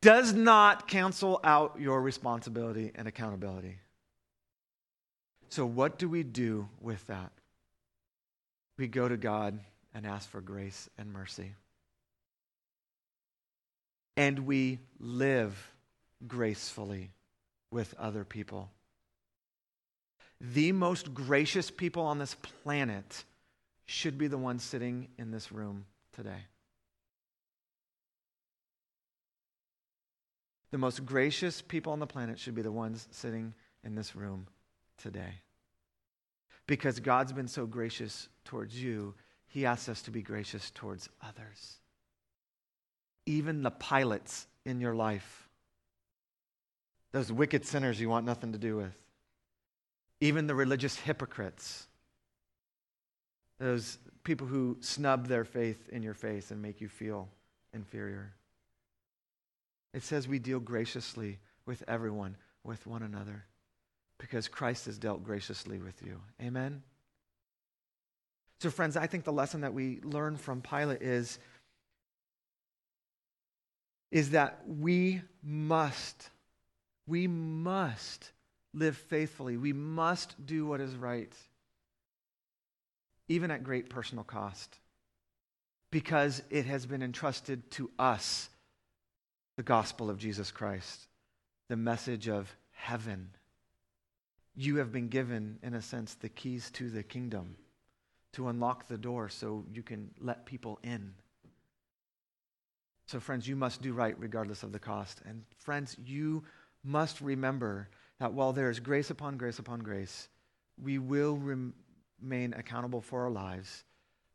does 0.02 0.34
not 0.34 0.88
cancel 0.88 1.40
out 1.44 1.76
your 1.80 2.02
responsibility 2.02 2.92
and 2.96 3.08
accountability. 3.08 3.78
So, 5.50 5.66
what 5.66 5.98
do 5.98 6.10
we 6.10 6.24
do 6.24 6.68
with 6.82 7.06
that? 7.08 7.32
We 8.78 8.88
go 8.88 9.08
to 9.08 9.18
God 9.18 9.60
and 9.98 10.06
ask 10.06 10.30
for 10.30 10.40
grace 10.40 10.90
and 10.98 11.12
mercy. 11.12 11.56
And 14.16 14.46
we 14.48 14.80
live 15.00 15.72
gracefully 16.26 17.12
with 17.72 17.94
other 18.00 18.24
people 18.24 18.70
the 20.40 20.72
most 20.72 21.14
gracious 21.14 21.72
people 21.72 22.04
on 22.04 22.20
this 22.20 22.36
planet 22.64 23.26
should 23.86 24.18
be 24.18 24.28
the 24.28 24.38
ones 24.38 24.64
sitting 24.64 25.08
in 25.18 25.32
this 25.32 25.52
room 25.52 25.86
today. 26.14 26.46
The 30.72 30.78
most 30.78 31.06
gracious 31.06 31.62
people 31.62 31.94
on 31.94 32.00
the 32.00 32.08
planet 32.08 32.38
should 32.38 32.54
be 32.54 32.62
the 32.62 32.72
ones 32.72 33.08
sitting 33.12 33.54
in 33.84 33.96
this 33.96 34.16
room 34.16 34.48
today. 34.98 35.42
Because 36.68 37.00
God's 37.00 37.32
been 37.32 37.48
so 37.48 37.66
gracious 37.66 38.28
towards 38.44 38.80
you, 38.82 39.16
He 39.48 39.66
asks 39.66 39.90
us 39.90 40.02
to 40.04 40.12
be 40.12 40.22
gracious 40.22 40.72
towards 40.72 41.10
others. 41.22 41.78
Even 43.26 43.64
the 43.64 43.72
Pilates 43.72 44.46
in 44.66 44.80
your 44.80 44.96
life, 44.96 45.50
those 47.12 47.32
wicked 47.32 47.66
sinners 47.66 48.00
you 48.00 48.10
want 48.10 48.26
nothing 48.26 48.52
to 48.52 48.58
do 48.58 48.78
with 48.78 48.94
even 50.20 50.48
the 50.48 50.56
religious 50.56 50.96
hypocrites, 50.98 51.88
those 53.60 53.98
people 54.24 54.48
who 54.48 54.78
snub 54.82 55.28
their 55.28 55.46
faith 55.46 55.90
in 55.90 56.04
your 56.04 56.14
face 56.14 56.52
and 56.52 56.62
make 56.62 56.82
you 56.82 56.88
feel 56.90 57.30
inferior. 57.74 58.34
It 59.94 60.04
says 60.04 60.28
we 60.28 60.40
deal 60.40 60.60
graciously 60.60 61.40
with 61.66 61.84
everyone, 61.88 62.36
with 62.64 62.86
one 62.88 63.04
another, 63.04 63.46
because 64.18 64.48
Christ 64.48 64.86
has 64.88 64.98
dealt 64.98 65.24
graciously 65.24 65.80
with 65.80 66.02
you. 66.04 66.20
Amen? 66.42 66.82
So, 68.60 68.72
friends, 68.72 68.98
I 68.98 69.06
think 69.06 69.24
the 69.24 69.32
lesson 69.32 69.62
that 69.62 69.74
we 69.74 70.00
learn 70.04 70.36
from 70.36 70.62
Pilate 70.62 71.02
is, 71.02 71.38
is 74.12 74.32
that 74.32 74.62
we 74.68 75.22
must, 75.44 76.30
we 77.06 77.28
must 77.28 78.32
live 78.74 78.98
faithfully. 78.98 79.58
We 79.58 79.74
must 79.74 80.44
do 80.44 80.66
what 80.66 80.82
is 80.82 80.96
right, 80.96 81.32
even 83.28 83.52
at 83.52 83.64
great 83.64 83.90
personal 83.90 84.24
cost, 84.24 84.80
because 85.92 86.42
it 86.50 86.66
has 86.66 86.86
been 86.88 87.04
entrusted 87.04 87.70
to 87.72 87.92
us 88.00 88.50
the 89.56 89.64
gospel 89.64 90.10
of 90.10 90.18
Jesus 90.18 90.50
Christ, 90.50 91.08
the 91.70 91.76
message 91.76 92.28
of 92.28 92.56
heaven. 92.72 93.30
You 94.56 94.78
have 94.78 94.92
been 94.92 95.10
given, 95.10 95.60
in 95.62 95.76
a 95.76 95.82
sense, 95.82 96.16
the 96.16 96.30
keys 96.30 96.72
to 96.72 96.90
the 96.90 97.04
kingdom 97.04 97.56
to 98.38 98.50
unlock 98.50 98.88
the 98.88 98.98
door 98.98 99.28
so 99.30 99.66
you 99.74 99.82
can 99.82 100.12
let 100.22 100.46
people 100.46 100.78
in. 100.84 101.12
So, 103.08 103.20
friends, 103.20 103.48
you 103.48 103.56
must 103.56 103.82
do 103.82 103.94
right 103.94 104.16
regardless 104.20 104.62
of 104.62 104.72
the 104.72 104.78
cost. 104.80 105.22
And, 105.26 105.44
friends, 105.58 105.98
you 106.06 106.44
must 106.84 107.20
remember 107.20 107.90
that 108.20 108.34
while 108.34 108.54
there 108.54 108.70
is 108.70 108.80
grace 108.80 109.10
upon 109.10 109.38
grace 109.38 109.58
upon 109.58 109.80
grace, 109.80 110.30
we 110.80 111.00
will 111.00 111.36
remain 111.36 112.54
accountable 112.54 113.02
for 113.02 113.24
our 113.24 113.32
lives. 113.32 113.84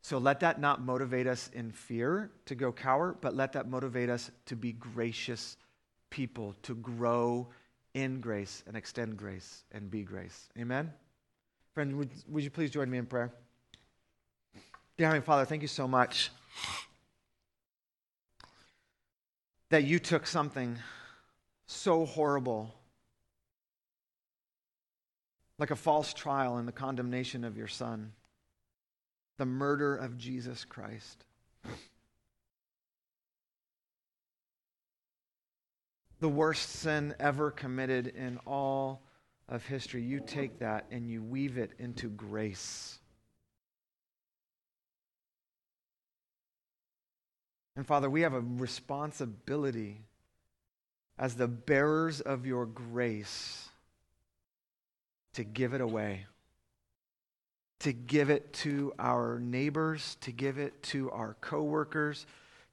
So 0.01 0.17
let 0.17 0.41
that 0.41 0.59
not 0.59 0.81
motivate 0.81 1.27
us 1.27 1.49
in 1.53 1.71
fear 1.71 2.29
to 2.47 2.55
go 2.55 2.73
cower, 2.73 3.15
but 3.21 3.37
let 3.37 3.53
that 3.53 3.69
motivate 3.69 4.09
us 4.09 4.31
to 4.47 4.57
be 4.57 4.73
gracious 4.73 5.55
people, 6.09 6.55
to 6.63 6.75
grow 6.75 7.47
in 7.93 8.19
grace 8.19 8.63
and 8.67 8.75
extend 8.75 9.15
grace 9.15 9.63
and 9.71 9.89
be 9.89 10.03
grace. 10.03 10.49
Amen? 10.59 10.91
Friend, 11.73 11.95
would, 11.95 12.09
would 12.27 12.43
you 12.43 12.49
please 12.49 12.69
join 12.69 12.89
me 12.89 12.97
in 12.97 13.05
prayer? 13.05 13.31
Dear 14.95 15.07
Heavenly 15.07 15.25
Father, 15.25 15.45
thank 15.45 15.63
you 15.63 15.67
so 15.67 15.87
much 15.87 16.29
that 19.71 19.85
you 19.85 19.97
took 19.97 20.27
something 20.27 20.77
so 21.65 22.05
horrible 22.05 22.75
like 25.57 25.71
a 25.71 25.75
false 25.75 26.13
trial 26.13 26.57
and 26.57 26.67
the 26.67 26.71
condemnation 26.71 27.43
of 27.43 27.57
your 27.57 27.67
son, 27.67 28.11
the 29.39 29.47
murder 29.47 29.95
of 29.95 30.15
Jesus 30.19 30.63
Christ. 30.63 31.25
The 36.19 36.29
worst 36.29 36.69
sin 36.69 37.15
ever 37.19 37.49
committed 37.49 38.09
in 38.09 38.37
all 38.45 39.01
of 39.49 39.65
history. 39.65 40.03
You 40.03 40.19
take 40.19 40.59
that 40.59 40.85
and 40.91 41.09
you 41.09 41.23
weave 41.23 41.57
it 41.57 41.71
into 41.79 42.09
grace. 42.09 42.99
And 47.75 47.87
Father, 47.87 48.09
we 48.09 48.21
have 48.21 48.33
a 48.33 48.41
responsibility 48.41 50.01
as 51.17 51.35
the 51.35 51.47
bearers 51.47 52.21
of 52.21 52.45
your 52.45 52.65
grace 52.65 53.69
to 55.33 55.43
give 55.43 55.73
it 55.73 55.81
away, 55.81 56.25
to 57.79 57.93
give 57.93 58.29
it 58.29 58.53
to 58.53 58.93
our 58.99 59.39
neighbors, 59.39 60.17
to 60.21 60.31
give 60.31 60.57
it 60.57 60.81
to 60.83 61.09
our 61.11 61.35
coworkers, 61.41 62.25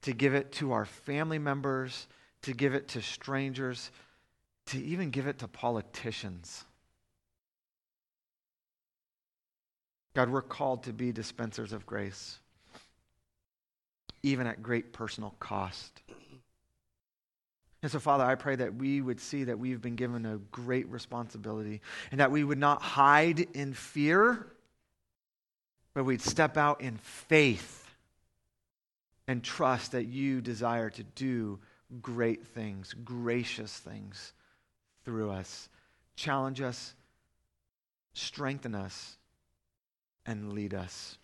to 0.03 0.13
give 0.13 0.35
it 0.35 0.53
to 0.53 0.73
our 0.73 0.85
family 0.85 1.39
members, 1.39 2.07
to 2.43 2.53
give 2.53 2.75
it 2.75 2.89
to 2.89 3.03
strangers, 3.03 3.91
to 4.67 4.83
even 4.83 5.11
give 5.11 5.27
it 5.27 5.39
to 5.39 5.49
politicians. 5.49 6.65
God, 10.15 10.31
we're 10.31 10.43
called 10.43 10.85
to 10.85 10.93
be 10.93 11.13
dispensers 11.13 11.73
of 11.73 11.87
grace, 11.87 12.39
even 14.23 14.47
at 14.47 14.63
great 14.63 14.93
personal 14.93 15.35
cost. 15.41 16.03
And 17.83 17.91
so, 17.91 17.99
Father, 17.99 18.25
I 18.25 18.35
pray 18.35 18.57
that 18.57 18.75
we 18.75 19.01
would 19.01 19.21
see 19.21 19.45
that 19.45 19.59
we've 19.59 19.81
been 19.81 19.97
given 19.97 20.27
a 20.27 20.37
great 20.37 20.87
responsibility 20.89 21.81
and 22.11 22.21
that 22.21 22.31
we 22.31 22.45
would 22.45 22.59
not 22.59 22.83
hide 22.83 23.41
in 23.55 23.73
fear, 23.73 24.47
but 25.95 26.05
we'd 26.05 26.21
step 26.21 26.59
out 26.59 26.83
in 26.83 26.99
faith 26.99 27.89
and 29.27 29.43
trust 29.43 29.93
that 29.93 30.05
you 30.05 30.41
desire 30.41 30.91
to 30.91 31.03
do 31.03 31.59
great 32.03 32.47
things, 32.49 32.95
gracious 33.05 33.73
things 33.79 34.33
through 35.05 35.31
us. 35.31 35.69
Challenge 36.17 36.61
us, 36.61 36.95
strengthen 38.13 38.75
us, 38.75 39.17
and 40.27 40.53
lead 40.53 40.75
us. 40.75 41.17